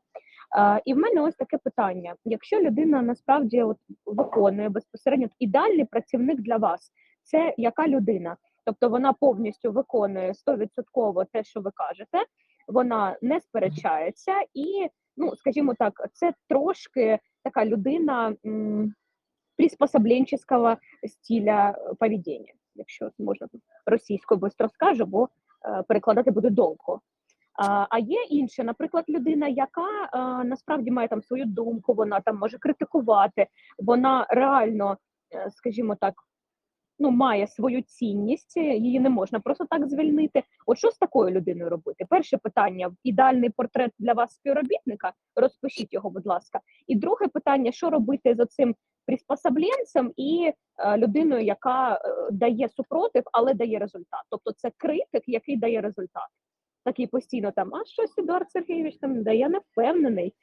[0.59, 3.77] Е, І в мене ось таке питання: якщо людина насправді от
[4.07, 6.93] виконує безпосередньо ідеальний працівник для вас,
[7.31, 8.37] це яка людина?
[8.65, 12.19] Тобто вона повністю виконує 100% те, що ви кажете,
[12.69, 18.95] вона не сперечається, і, ну скажімо так, це трошки така людина м,
[19.57, 20.77] приспособленческого
[21.09, 23.49] стиля поведіння, якщо можна
[23.87, 25.29] російською бистро скажу, бо
[25.65, 27.01] е, перекладати буде довго.
[27.55, 32.39] А, а є інша, наприклад, людина, яка е, насправді має там свою думку, вона там
[32.39, 33.47] може критикувати,
[33.79, 34.99] вона реально,
[35.35, 36.15] е, скажімо так,
[37.01, 40.43] ну має свою цінність, її не можна просто так звільнити.
[40.67, 42.07] От що з такою людиною робити?
[42.09, 45.13] Перше питання: ідеальний портрет для вас співробітника.
[45.37, 46.61] Розпишіть його, будь ласка.
[46.87, 48.75] І друге питання: що робити з оцим
[49.07, 51.99] приспособленцем і е, людиною, яка е,
[52.31, 54.21] дає супротив, але дає результат.
[54.31, 56.29] Тобто це критик, який дає результат.
[56.85, 60.35] Такий постійно там, а щось Едуард Сергійович там да я не впевнений.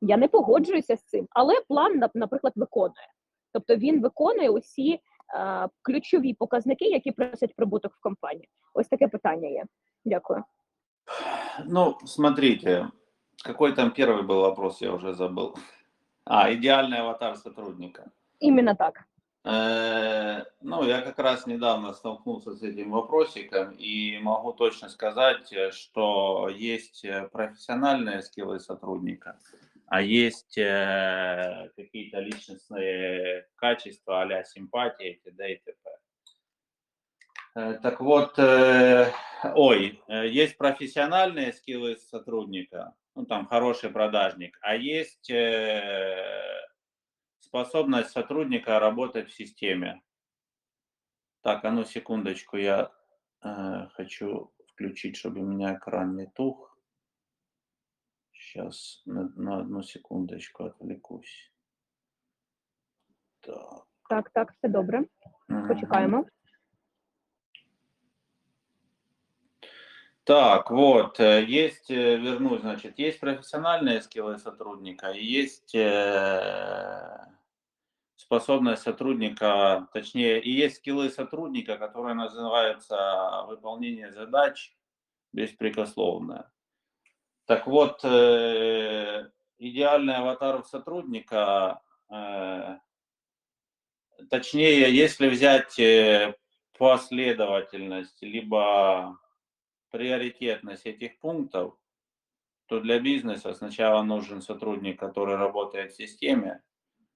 [0.00, 3.08] Я не погоджуюся з цим, але план, наприклад, виконує.
[3.52, 5.00] Тобто він виконує усі
[5.81, 8.49] ключові показники, які приносять прибуток в компанії.
[8.73, 9.65] Ось таке питання є.
[10.05, 10.43] Дякую.
[11.65, 12.87] Ну, смотрите,
[13.45, 15.55] какой там первый был вопрос, я уже забыл.
[16.25, 18.11] А, идеальный аватар сотрудника.
[18.39, 19.05] Іменно так.
[19.43, 25.71] Э, Ну, я как раз недавно столкнулся с этим вопросиком и могу точно сказать, э,
[25.71, 29.39] что есть э, профессиональные скиллы сотрудника,
[29.86, 35.52] а есть э, какие-то личностные качества а-ля симпатия, и т.д.
[35.52, 35.90] и т.п.
[37.54, 39.12] Э, Так вот, э,
[39.54, 46.66] ой, э, есть профессиональные скиллы сотрудника, ну там хороший продажник, а есть э,
[47.38, 50.02] способность сотрудника работать в системе.
[51.42, 52.90] Так, а ну секундочку, я
[53.44, 56.75] э, хочу включить, чтобы у меня экран не тух.
[58.56, 61.52] Сейчас на, на одну секундочку отвлекусь.
[63.40, 63.86] Так.
[64.08, 65.04] Так, так, все добре.
[65.48, 65.68] мгм.
[65.68, 66.24] Почекаємо.
[70.24, 77.26] Так, вот, э, есть, э, вернусь, значит, есть профессиональные скиллы сотрудника, есть э,
[78.16, 82.96] способность сотрудника, точнее, и есть скиллы сотрудника, которые называются
[83.48, 84.74] выполнение задач
[85.32, 86.50] беспрекословно.
[87.46, 91.80] Так вот, э, идеальный аватар сотрудника,
[92.10, 92.78] э,
[94.28, 96.34] точнее, если взять э,
[96.76, 99.16] последовательность, либо
[99.90, 101.76] приоритетность этих пунктов,
[102.66, 106.64] то для бизнеса сначала нужен сотрудник, который работает в системе,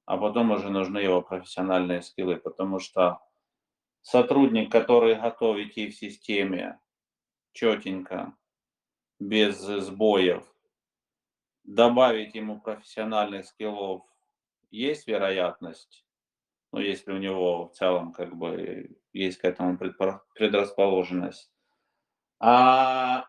[0.04, 3.18] а потом уже нужны его профессиональные скиллы, потому что
[4.00, 6.78] сотрудник, который готов идти в системе
[7.52, 8.36] четенько,
[9.20, 10.44] без сбоев,
[11.62, 14.02] добавить ему профессиональных скиллов
[14.70, 16.04] есть вероятность,
[16.72, 19.78] ну, если у него в целом как бы есть к этому
[20.34, 21.52] предрасположенность.
[22.38, 23.26] А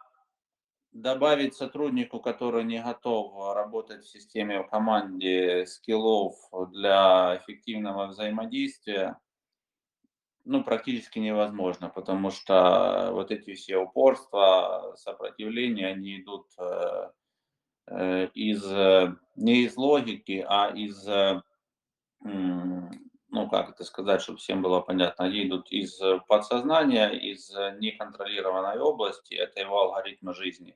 [0.93, 6.35] добавить сотруднику, который не готов работать в системе, в команде скиллов
[6.69, 9.19] для эффективного взаимодействия,
[10.45, 17.09] ну, практически невозможно, потому что вот эти все упорства, сопротивления, они идут э,
[17.87, 21.05] э, из, э, не из логики, а из,
[22.23, 27.49] ну, как это сказать, чтобы всем было понятно, они идут из подсознания, из
[27.79, 30.75] неконтролированной области, это его алгоритмы жизни.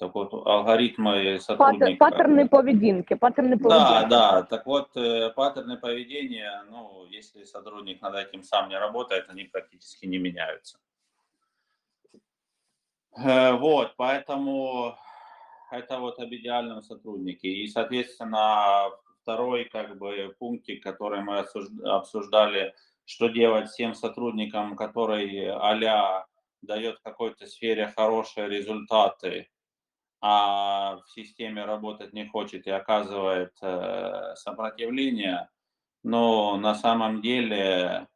[0.00, 1.96] Так вот, алгоритмы сотрудника...
[2.10, 4.08] паттерни поведінки, паттерни Да, поведінки.
[4.08, 4.42] да.
[4.42, 10.06] Так вот, э, паттерны поведения, ну, если сотрудник над этим сам не работает, они практически
[10.06, 10.78] не меняются.
[13.26, 14.94] Э, Вот, поэтому
[15.70, 17.48] это вот об идеальном сотруднике.
[17.48, 18.90] И, соответственно,
[19.22, 21.44] второй как бы пунктик, который мы
[21.84, 26.24] обсуждали, что делать всем сотрудникам, который а
[26.62, 29.46] дает в какой-то сфере хорошие результаты,
[30.20, 35.48] а в системе работать не хочет и оказывает э, сопротивление,
[36.02, 38.06] но на самом деле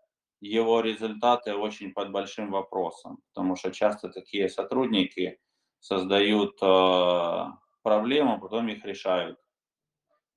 [0.40, 5.38] его результаты очень под большим вопросом, потому что часто такие сотрудники
[5.80, 7.44] создают э,
[7.82, 9.38] проблему, потом их решают.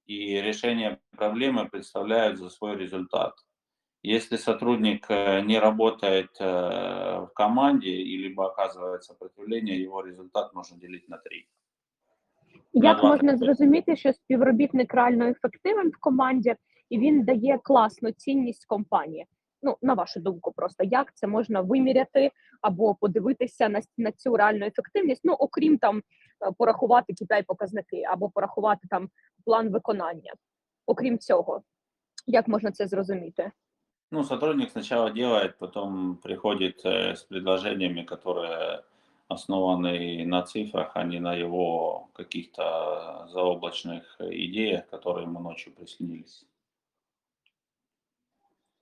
[0.06, 3.36] И решение проблемы представляют за свой результат.
[4.04, 11.10] Если сотрудник э, не работает в команде и либо оказывает сопротивление, его результат можно делить
[11.10, 11.50] на три.
[12.84, 16.56] Як можна зрозуміти, що співробітник реально ефективен в команді
[16.90, 19.26] і він дає класну цінність компанії?
[19.62, 24.66] Ну, на вашу думку, просто як це можна виміряти або подивитися на, на цю реальну
[24.66, 25.22] ефективність?
[25.24, 26.02] Ну, окрім там е,
[26.58, 29.10] порахувати KPI показники або порахувати там
[29.46, 30.34] план виконання.
[30.86, 31.62] Окрім цього,
[32.28, 33.52] як можна це зрозуміти?
[34.12, 38.84] Ну, сотрудник сначала делает, потом приходит э, с предложениями, которые
[39.29, 46.47] основаны на цифрах, а не на его каких-то заоблачных идеях, которые ему ночью приснились.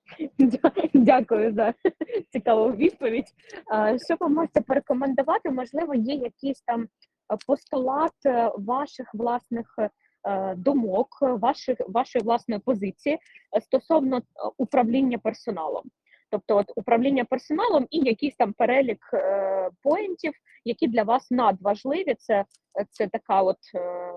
[0.39, 1.73] Дя- Дякую за
[2.29, 3.27] цікаву відповідь.
[3.71, 5.49] А, Що ви можете порекомендувати?
[5.51, 6.87] Можливо, є якийсь там е,
[7.47, 13.19] постулат е, ваших власних е, думок, ваших вашої власної позиції
[13.57, 14.21] е, стосовно е,
[14.57, 15.83] управління персоналом.
[16.36, 20.32] Тобто, от управління персоналом і якийсь там перелік е, поінтів,
[20.64, 22.14] які для вас надважливі.
[22.14, 22.44] Це,
[22.90, 24.12] це така, от е,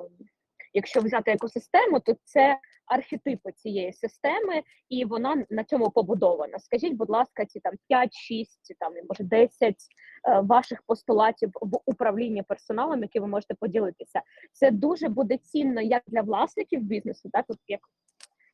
[0.74, 6.60] якщо взяти екосистему, то це архетипи цієї системи, і вона на цьому побудована.
[6.60, 12.44] Скажіть, будь ласка, ці там 5, 6, там може 10 е, ваших постулатів в управлінні
[12.44, 14.22] персоналом, які ви можете поділитися.
[14.52, 17.80] Це дуже буде цінно як для власників бізнесу, так от як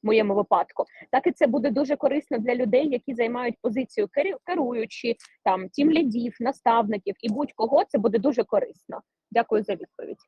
[0.05, 5.17] моєму випадку, так і це буде дуже корисно для людей, які займають позицію керу- керуючі,
[5.45, 7.85] там тім лідів, наставників і будь-кого.
[7.85, 9.01] Це буде дуже корисно.
[9.31, 10.19] Дякую за відповідь.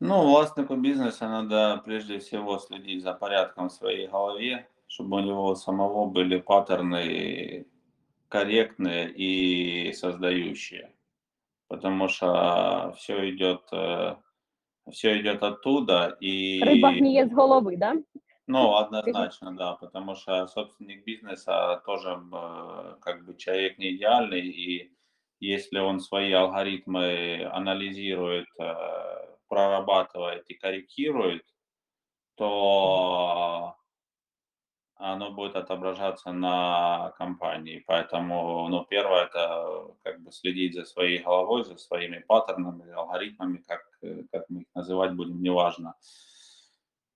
[0.00, 5.56] Ну, властнику бизнеса надо прежде всего следить за порядком в своей голове, чтобы у него
[5.56, 7.64] самого были паттерны
[8.28, 10.90] корректные и создающие.
[11.68, 13.60] Потому что все идет,
[14.91, 16.61] все идет оттуда и...
[16.63, 17.95] Риба гніє з голови, да?
[18.47, 24.91] Ну, однозначно, да, потому что собственник бизнеса тоже э, как бы человек не идеальный, и
[25.39, 28.75] если он свои алгоритмы анализирует, э,
[29.47, 31.43] прорабатывает и корректирует,
[32.35, 33.75] то
[35.01, 37.83] оно будет отображаться на компании.
[37.87, 43.81] Поэтому, ну, первое это как бы следить за своей головой, за своими паттернами, алгоритмами, как,
[44.03, 45.95] э, как мы их называть будем, неважно.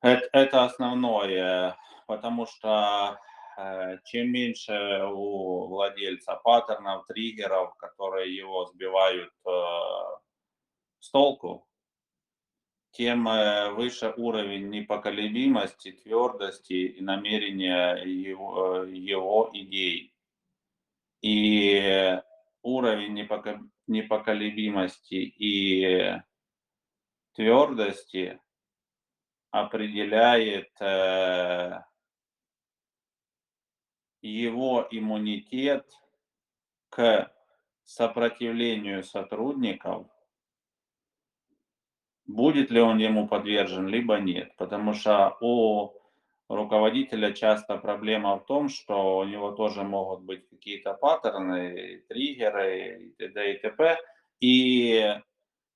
[0.02, 1.78] Это, это основное,
[2.08, 3.20] потому что
[3.58, 9.52] э, чем меньше у владельца паттернов, триггеров, которые его сбивают э,
[11.00, 11.68] с толку,
[12.96, 20.14] тем э, выше уровень непоколебимости, твердости и намерения его, э, его идей.
[21.22, 22.18] И
[22.62, 26.22] уровень непоко- непоколебимости и
[27.34, 28.40] твердости
[29.52, 31.82] определяет э,
[34.22, 35.86] его иммунитет
[36.90, 37.30] к
[37.84, 40.08] сопротивлению сотрудников,
[42.28, 44.56] будет ли он ему подвержен, либо нет.
[44.58, 45.94] Потому что у
[46.50, 53.10] руководителя часто проблема в том, что у него тоже могут быть какие-то паттерны, триггеры и
[53.12, 53.54] т.д.
[53.54, 53.98] и т.п.
[54.42, 55.16] И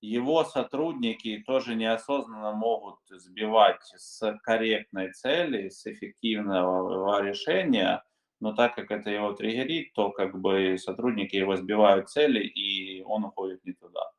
[0.01, 8.03] его сотрудники тоже неосознанно могут сбивать с корректной цели, с эффективного решения,
[8.39, 13.25] но так как это его триггерит, то как бы сотрудники его сбивают цели, и он
[13.25, 14.11] уходит не туда.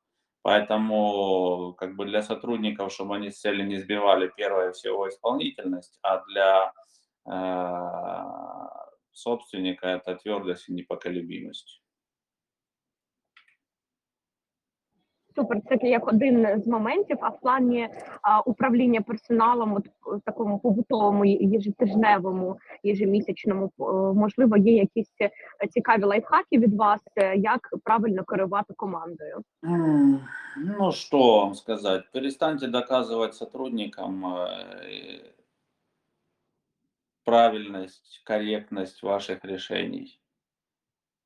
[0.50, 6.24] Поэтому как бы для сотрудников, чтобы они с цели не сбивали, первое всего исполнительность, а
[6.24, 6.72] для
[7.24, 8.68] э,
[9.12, 11.80] собственника это твердость и непоколебимость.
[15.35, 17.89] Супер, це як один з моментів, а в плані
[18.21, 23.83] а, управління персоналом, от в такому побутовому, єжетижневому, єжемісячному, е,
[24.19, 25.31] можливо, є якісь е,
[25.67, 29.41] цікаві лайфхаки від вас, е, як правильно керувати командою.
[29.65, 30.19] М,
[30.57, 32.03] Ну, что вам сказать?
[32.13, 35.19] Перестаньте доказывать сотрудникам э,
[37.25, 40.19] правильность, корректность ваших решений.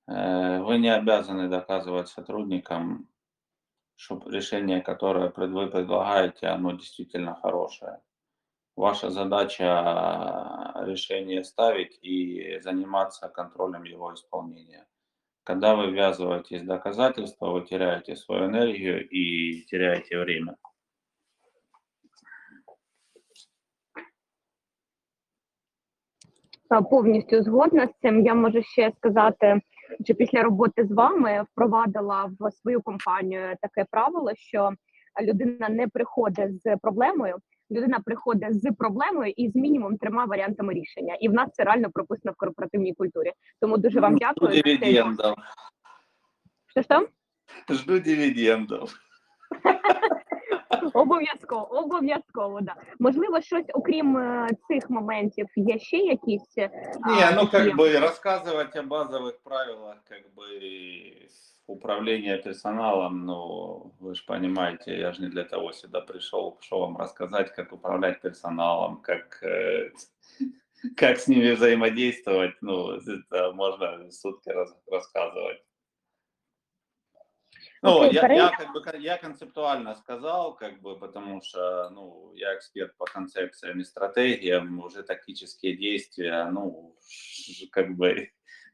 [0.08, 3.06] Э, Вы не обязаны доказывать сотрудникам,
[3.97, 8.01] что решение, которое вы предлагаете, оно действительно хорошее.
[8.77, 14.87] Ваша задача решение ставить и заниматься контролем его исполнения.
[15.45, 20.57] Когда вы ввязываетесь в доказательства, вы теряете свою энергию и теряете время.
[26.75, 28.21] Е, Повністю згодна з цим.
[28.21, 29.61] Я можу ще сказати,
[30.05, 34.71] що після роботи з вами впровадила в свою компанію таке правило, що
[35.23, 37.37] людина не приходить з проблемою,
[37.71, 41.15] людина приходить з проблемою і з мінімум трьома варіантами рішення.
[41.21, 43.33] І в нас це реально прописано в корпоративній культурі.
[43.61, 44.55] Тому дуже вам дякую.
[44.55, 45.35] за цей дивидендов.
[46.67, 47.09] Що що?
[47.71, 48.91] Жду дивидендов.
[50.94, 52.76] Обов'язково, обов'язково, да.
[53.00, 56.58] Можливо, щось окрім е, цих моментів є ще якісь.
[56.58, 56.70] е,
[57.08, 57.70] Не, ну такі?
[57.70, 61.30] как бы рассказывать о базовых правилах как бы
[61.68, 66.98] управления персоналом, ну вы же понимаете, я же не для того сюда пришел, что вам
[66.98, 69.92] рассказать, как управлять персоналом, как, э,
[70.98, 75.62] как с ними взаимодействовать, ну это можно сутки раз- рассказывать.
[77.85, 82.57] Ну, Окей, я, я, как бы, я концептуально сказал, как бы, потому что, ну, я
[82.57, 86.97] эксперт по концепциям и стратегиям, уже тактические действия, ну,
[87.71, 88.31] как бы,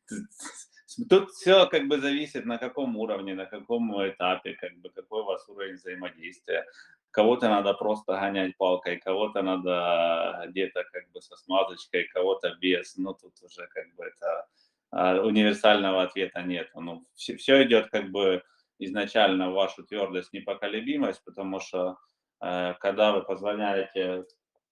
[1.09, 5.25] тут все как бы зависит на каком уровне, на каком этапе, как бы, какой у
[5.25, 6.65] вас уровень взаимодействия.
[7.11, 12.97] кого-то надо просто гонять палкой, кого-то надо где-то как бы со смазочкой, кого-то без.
[12.97, 14.47] Ну, тут уже как бы это
[14.93, 16.71] а, универсального ответа нет.
[16.77, 18.45] Ну, все, все идет как бы
[18.81, 21.99] изначально вашу твердость, непоколебимость, потому что
[22.41, 24.27] э, когда вы позволяете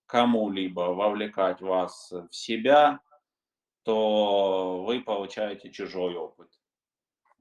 [0.07, 3.01] кому-либо вовлекать вас в себя,
[3.85, 6.49] то вы получаете чужой опыт.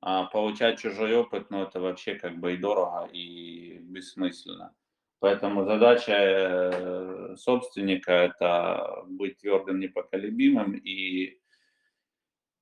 [0.02, 4.76] А получать чужой опыт, ну, это вообще как бы и дорого, и бессмысленно.
[5.20, 11.40] Поэтому задача э, собственника– это быть твердым, непоколебимым и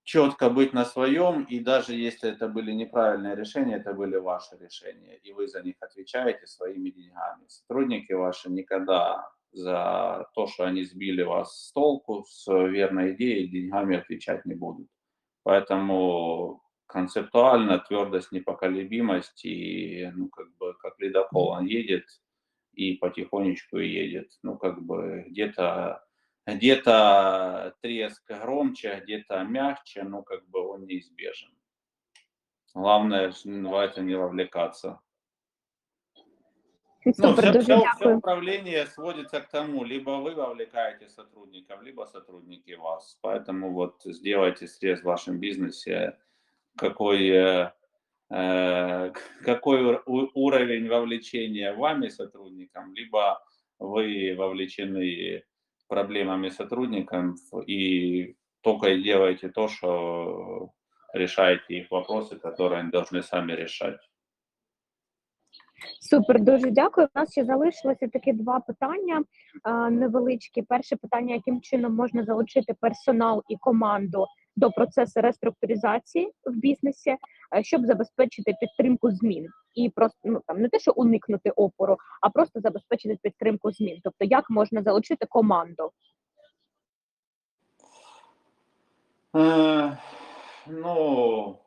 [0.06, 5.18] четко быть на своем, и даже если это были неправильные решения, это были ваши решения,
[5.18, 7.44] и вы за них отвечаете своими деньгами.
[7.48, 13.98] Сотрудники ваши никогда за то, что они сбили вас с толку, с верной идеей, деньгами
[13.98, 14.88] отвечать не будут.
[15.44, 22.06] Поэтому концептуально твердость, непоколебимость и, ну, как бы, как ледокол, он едет
[22.74, 24.30] и потихонечку едет.
[24.44, 26.05] Ну, как бы, где-то
[26.46, 31.52] где-то треск громче, где-то мягче, но как бы он неизбежен.
[32.74, 35.00] Главное в это не вовлекаться.
[37.06, 43.20] Ну, все, все, все управление сводится к тому, либо вы вовлекаете сотрудников, либо сотрудники вас.
[43.22, 46.18] Поэтому вот сделайте срез в вашем бизнесе,
[46.76, 47.72] какой, э,
[48.32, 49.12] э,
[49.44, 53.40] какой уровень вовлечения вами сотрудникам, либо
[53.78, 55.44] вы вовлечены
[55.89, 60.73] проблемами сотрудников и только и делаете то, что
[61.13, 64.01] решаете их вопросы, которые они должны сами решать.
[66.01, 67.09] Супер, дуже дякую.
[67.15, 69.23] У нас ще залишилося такі два питання
[69.63, 70.63] а, невеличкі.
[70.63, 77.18] Перше питання: яким чином можна залучити персонал і команду до процесу реструктуризації в бізнесі,
[77.56, 82.30] е, щоб забезпечити підтримку змін і просто ну там не те, що уникнути опору, а
[82.30, 84.00] просто забезпечити підтримку змін.
[84.04, 85.92] Тобто, як можна залучити команду?
[89.34, 89.98] Э,
[90.68, 91.60] Ну,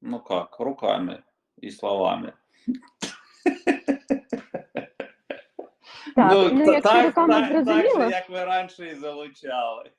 [0.00, 1.22] ну как, руками
[1.64, 2.32] и словами.
[6.16, 9.90] Так, ну, та- якщо так, руками так, так зрозуміло, же, як ви раніше і залучали.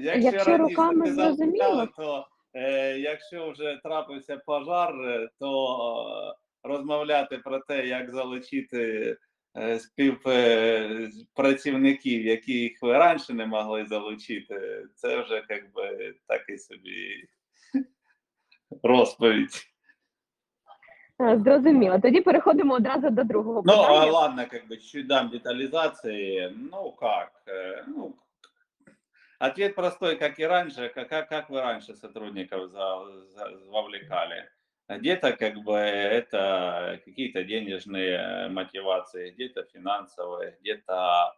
[0.00, 1.88] Якщо раніше руками зрозуміло.
[1.96, 5.50] то е, якщо вже трапився пожар, е, то
[6.30, 6.34] е,
[6.68, 9.16] розмовляти про те, як залучити
[9.56, 17.24] е, співпрацівників, яких ви раніше не могли залучити, це вже як би такий собі
[18.82, 19.66] розповідь.
[21.36, 21.98] зрозуміло.
[22.02, 23.88] Тоді переходимо одразу до другого Ну, питання.
[24.00, 26.52] а, ладно, как бы чуть дам детализации.
[26.72, 27.32] Ну, как?
[27.88, 28.14] Ну,
[29.40, 30.88] ответ простой, как и раньше.
[30.94, 34.48] Как, как, вы раньше сотрудников за, за- вовлекали?
[34.88, 41.34] Где-то как бы это какие-то денежные мотивации, где-то финансовые, где-то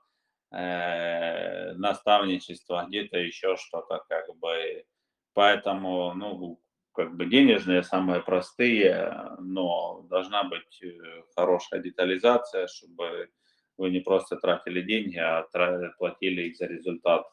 [0.52, 4.84] э, наставничество, где-то еще что-то как бы.
[5.34, 13.30] Поэтому, ну, как бы денежные самые простые, но должна быть э, хорошая детализация, чтобы
[13.78, 15.46] вы не просто тратили деньги, а
[15.98, 17.26] платили их за результат.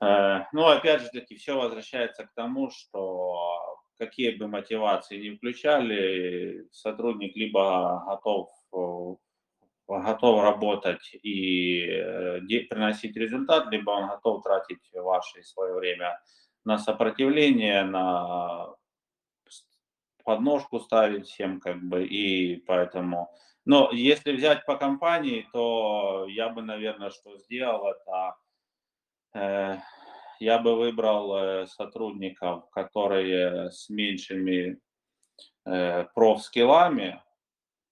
[0.00, 6.66] Э, Ну, опять же таки, все возвращается к тому, что какие бы мотивации ни включали,
[6.72, 9.16] сотрудник либо готов, э,
[9.88, 12.40] готов работать и э,
[12.70, 16.20] приносить результат, либо он готов тратить ваше свое время
[16.64, 18.74] на сопротивление, на
[20.24, 23.30] подножку ставить всем, как бы, и поэтому...
[23.64, 28.36] Но если взять по компании, то я бы, наверное, что сделал, это
[29.34, 34.78] я бы выбрал э, сотрудников, которые с меньшими
[35.66, 37.22] э, профскиллами,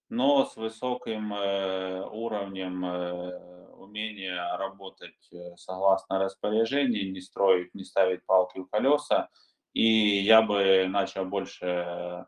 [0.09, 8.25] но с высоким э, уровнем э, умения работать э, согласно распоряжению, не строить, не ставить
[8.25, 9.29] палки в колеса.
[9.73, 12.25] И я бы начал больше,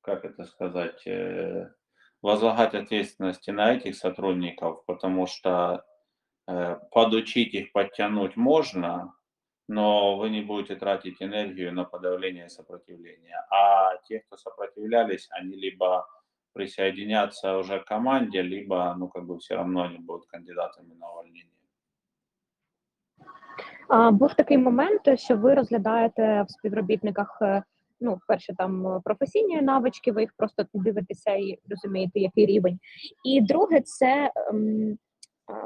[0.00, 1.70] как это сказать, э,
[2.22, 5.95] возлагать ответственности на этих сотрудников, потому что э,
[6.91, 9.13] подучить их, подтянуть можно,
[9.67, 13.45] но вы не будете тратить энергию на подавление сопротивления.
[13.49, 16.07] А те, кто сопротивлялись, они либо
[16.53, 21.47] присоединятся уже к команде, либо, ну, как бы все равно они будут кандидатами на увольнение.
[23.87, 27.37] А, був такий момент, що ви розглядаєте в співробітниках.
[27.41, 27.63] е,
[28.03, 32.79] Ну, перше, там е, професійні навички, ви їх просто дивитеся і розумієте, який рівень.
[33.25, 35.04] І друге, це ем, а,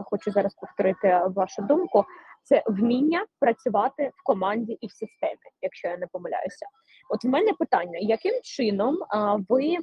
[0.04, 2.04] хочу зараз повторити вашу думку.
[2.42, 6.66] Це вміння працювати в команді і в системі, якщо я не помиляюся.
[7.10, 8.98] От в мене питання: яким чином
[9.48, 9.76] ви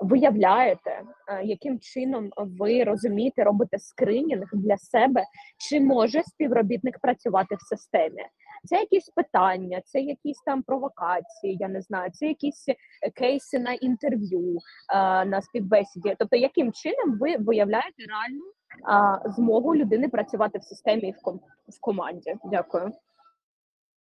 [0.00, 5.24] виявляєте, е, яким чином ви розумієте, робите скринінг для себе,
[5.58, 8.22] чи може співробітник працювати в системі?
[8.65, 12.75] Це якісь питання, це якісь там провокації, я не знаю, це якісь е,
[13.09, 14.57] кейси на інтерв'ю,
[14.93, 16.15] е, на співбесіді.
[16.19, 18.43] Тобто, яким чином ви виявляєте реальну
[18.83, 22.35] а, змогу людини працювати в системі і в, ком- в команді?
[22.43, 22.91] Дякую.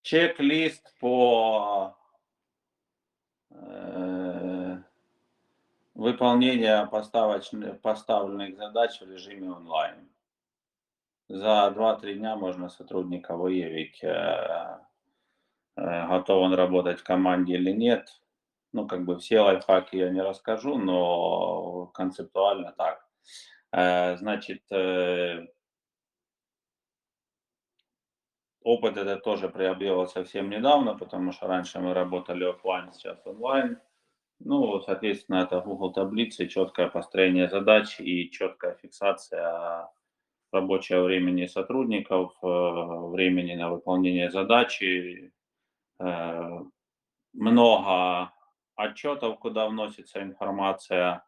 [0.01, 1.93] Чек-лист по
[3.51, 4.78] э,
[5.95, 9.95] выполнению поставочных, поставленных задач в режиме онлайн.
[11.29, 14.79] За 2-3 дня можно сотрудника выявить, э,
[15.76, 18.09] э, готов он работать в команде или нет.
[18.72, 23.07] Ну, как бы все лайфхаки я не расскажу, но концептуально так.
[23.72, 24.62] Э, Значит,
[28.62, 33.79] опыт это тоже приобрел совсем недавно, потому что раньше мы работали офлайн, сейчас онлайн.
[34.41, 39.91] Ну, соответственно, это Google таблицы, четкое построение задач и четкая фиксация
[40.53, 45.32] рабочего времени сотрудников, э, времени на выполнение задачи,
[46.01, 46.59] э,
[47.32, 48.32] много
[48.76, 51.24] отчетов, куда вносится информация,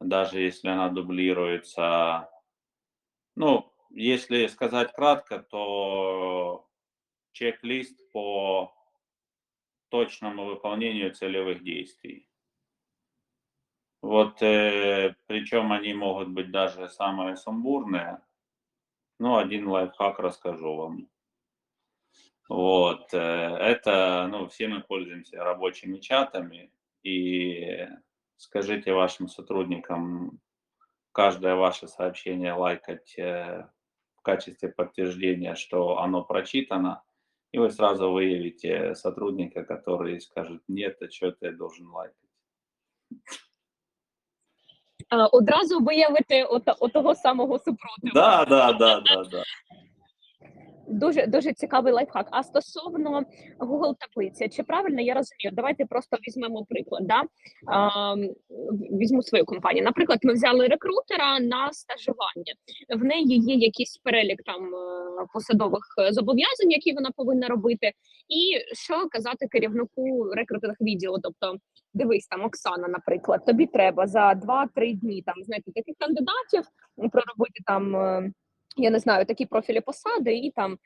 [0.00, 2.28] даже если она дублируется.
[3.36, 6.68] Ну, если сказать кратко, то
[7.32, 8.74] чек-лист по
[9.90, 12.28] точному выполнению целевых действий.
[14.02, 18.20] Вот, э, причем они могут быть даже самые сумбурные.
[19.18, 21.08] Ну, один лайфхак расскажу вам.
[22.48, 27.88] Вот, э, это, ну, все мы пользуемся рабочими чатами, и
[28.36, 30.40] скажите вашим сотрудникам
[31.12, 33.68] каждое ваше сообщение лайкать э,
[34.16, 37.02] в качестве подтверждения, что оно прочитано,
[37.52, 42.16] и вы сразу выявите сотрудника, который скажет, нет, а что ты должен лайкать.
[45.12, 48.14] А, одразу виявити от, отого самого супротиву.
[48.14, 49.42] Да, да, да, да, да.
[50.92, 52.28] Дуже дуже цікавий лайфхак.
[52.30, 53.22] А стосовно
[53.60, 55.50] Google таблиці, чи правильно я розумію?
[55.52, 57.06] Давайте просто візьмемо приклад.
[57.06, 57.22] Да?
[57.66, 58.14] А,
[59.00, 59.84] візьму свою компанію.
[59.84, 62.52] Наприклад, ми взяли рекрутера на стажування.
[62.96, 67.92] В неї є якийсь перелік там е, посадових е, зобов'язань, які вона повинна робити.
[68.28, 71.18] І що казати керівнику рекрутинг відділу?
[71.22, 71.56] Тобто,
[71.94, 76.62] дивись там, Оксана, наприклад, тобі треба за 2-3 дні там знайти таких кандидатів,
[76.96, 77.96] проробити там.
[78.76, 80.78] Я не знаю, такі профілі посади, і там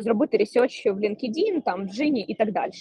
[0.00, 2.72] зробити research в LinkedIn, там в Djinni і так далі.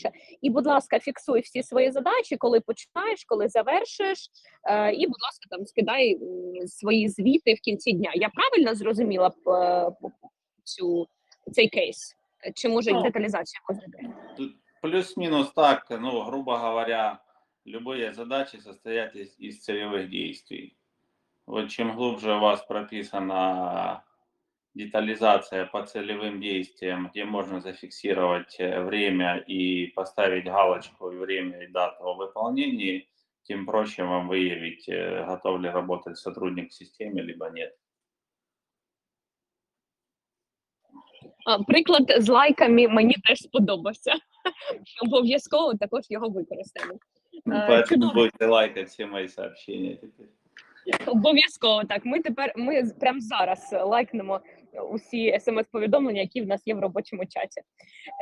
[0.41, 4.29] І, будь ласка, фіксуй всі свої задачі, коли починаєш, коли завершиш,
[4.63, 6.19] е, і, будь ласка, там скидай
[6.67, 8.11] свої звіти в кінці дня.
[8.15, 9.95] Я правильно зрозуміла б
[10.63, 11.07] цю
[11.51, 12.15] цей кейс?
[12.55, 13.81] Чи може Ну, деталізація може?
[14.37, 14.51] Тут
[14.81, 17.19] плюс-минус так, ну, грубо говоря,
[17.65, 20.75] любые задачи состоят из, из целевых действий.
[21.45, 24.03] Вот чем глубже у вас прописана
[24.75, 31.67] детализация по целевым действиям, где можно зафиксировать э, время и поставить галочку и время и
[31.67, 33.07] дату о выполнении,
[33.43, 37.75] тем проще вам выявить, э, готов ли работать сотрудник в системе, либо нет.
[41.45, 44.13] А, Приклад з лайками мені теж сподобався.
[45.05, 46.93] Обов'язково також його використаємо.
[47.45, 50.29] Ну, Э, Поэтому будете лайкать все мои сообщения теперь.
[51.05, 52.05] Обов'язково так.
[52.05, 54.41] Ми тепер ми прямо зараз лайкнемо
[54.81, 57.61] усі смс-повідомлення, які в нас є в робочому чаті.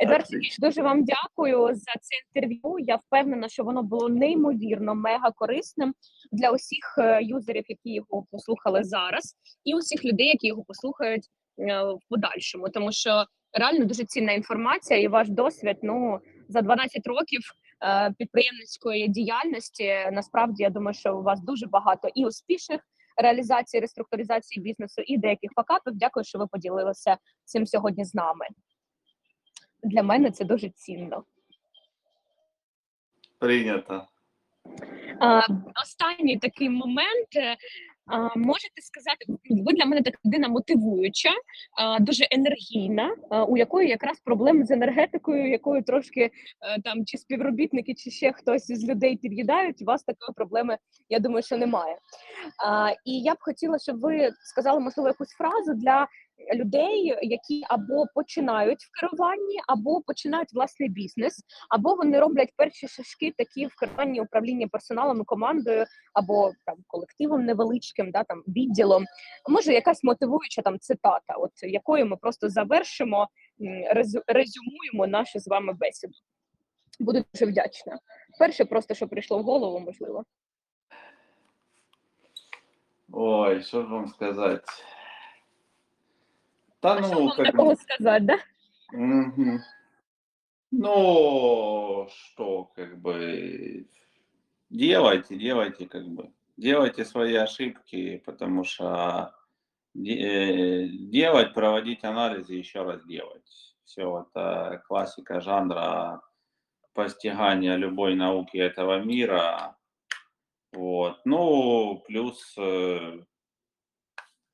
[0.00, 2.78] Сергійович, дуже вам дякую за це інтерв'ю.
[2.78, 5.94] Я впевнена, що воно було неймовірно мега корисним
[6.32, 11.26] для усіх е, юзерів, які його послухали зараз, і усіх людей, які його послухають
[11.58, 15.76] е, в подальшому, тому що реально дуже цінна інформація і ваш досвід.
[15.82, 17.40] Ну за 12 років
[17.84, 19.94] е, підприємницької діяльності.
[20.12, 22.80] Насправді я думаю, що у вас дуже багато і успішних
[23.16, 25.92] реалізацій, реструктуризації бізнесу, і деяких факапів.
[25.96, 28.46] Дякую, що ви поділилися цим сьогодні з нами.
[29.82, 31.24] Для мене це дуже цінно.
[33.38, 34.06] Прийнято.
[35.20, 35.40] А,
[35.82, 37.28] останній такий момент.
[38.36, 41.30] Можете сказати, ви для мене така людина мотивуюча,
[42.00, 43.16] дуже енергійна,
[43.48, 46.30] у якої якраз проблеми з енергетикою, якою трошки е,
[46.84, 49.82] там чи співробітники, чи ще хтось з людей під'їдають.
[49.82, 50.78] У вас такої проблеми,
[51.08, 51.96] я думаю, що немає.
[53.04, 56.06] І я б хотіла, щоб ви сказали, можливо, якусь фразу для
[56.54, 63.34] людей, які або починають в керуванні, або починають власний бізнес, або вони роблять перші шашки
[63.38, 65.84] такі в керуванні управління персоналом і командою,
[66.14, 69.04] або там колективом невеличким, да там відділом.
[69.48, 73.28] Може, якась мотивуюча там цитата, от якою ми просто завершимо,
[74.26, 76.14] резюмуємо нашу з вами бесіду.
[77.00, 77.98] Буду дуже вдячна.
[78.38, 80.24] перше, просто що прийшло в голову, можливо.
[83.12, 84.64] Ой, что же вам сказать?
[86.82, 88.38] Да А ну, как такого бы, сказати, да?
[88.92, 89.60] мгм.
[90.72, 93.86] Ну, что, как бы,
[94.68, 99.32] делайте, делайте, как бы, делайте свои ошибки, потому что
[99.94, 103.76] де- э, делать, проводить анализы, еще раз делать.
[103.84, 106.22] Все, это классика жанра
[106.94, 109.76] постигания любой науки этого мира.
[110.72, 111.20] Вот.
[111.26, 113.20] Ну, плюс э,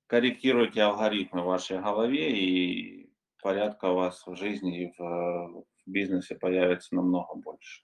[0.09, 3.11] корректируйте алгоритмы в вашей голове, и
[3.43, 7.83] порядка у вас в жизни и в, в бизнесе появится намного больше.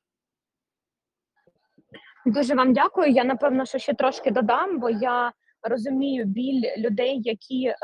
[2.27, 3.11] Дуже вам дякую.
[3.11, 7.77] Я напевно, що ще трошки додам, бо я розумію біль людей, які е,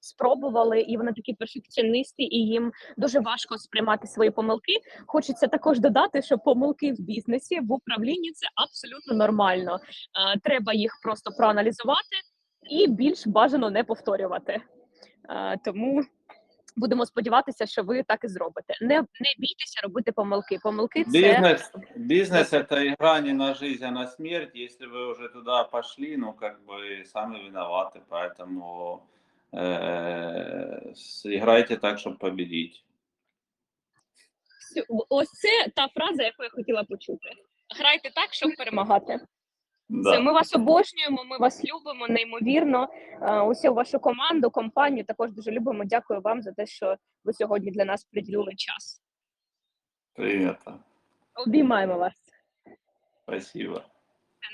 [0.00, 4.72] спробували, і вони такі перфекціоністи, і їм дуже важко сприймати свої помилки.
[5.06, 9.78] Хочеться також додати, що помилки в бізнесі в управлінні це абсолютно нормально.
[9.78, 12.16] Е, треба їх просто проаналізувати
[12.69, 14.61] і більш бажано не повторювати.
[15.29, 16.03] Е, тому
[16.75, 18.73] будемо сподіватися, що ви так і зробите.
[18.81, 20.59] Не, не бійтеся робити помилки.
[20.63, 24.55] Помилки це Бизнес, бизнес это игра не на жизнь, а на смерть.
[24.55, 28.99] Если вы уже туда пошли, ну, как бы, сами виноваты, поэтому
[29.53, 30.93] э,
[31.25, 32.85] играйте так, чтобы победить.
[34.59, 37.29] Всю- Ось це та фраза, яку я хотіла почути.
[37.79, 39.19] Грайте так, щоб перемагати.
[39.88, 40.12] Да.
[40.12, 42.88] Це ми вас обожнюємо, ми вас любимо неймовірно.
[43.22, 45.84] Е, Усю вашу команду, компанію також дуже любимо.
[45.84, 49.02] Дякую вам за те, що ви сьогодні для нас приділили час.
[50.14, 50.56] Привіт.
[51.46, 52.14] Обіймаємо вас.
[53.22, 53.82] Спасибо.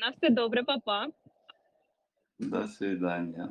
[0.00, 1.06] На все добре, папа.
[2.38, 3.48] До свидания.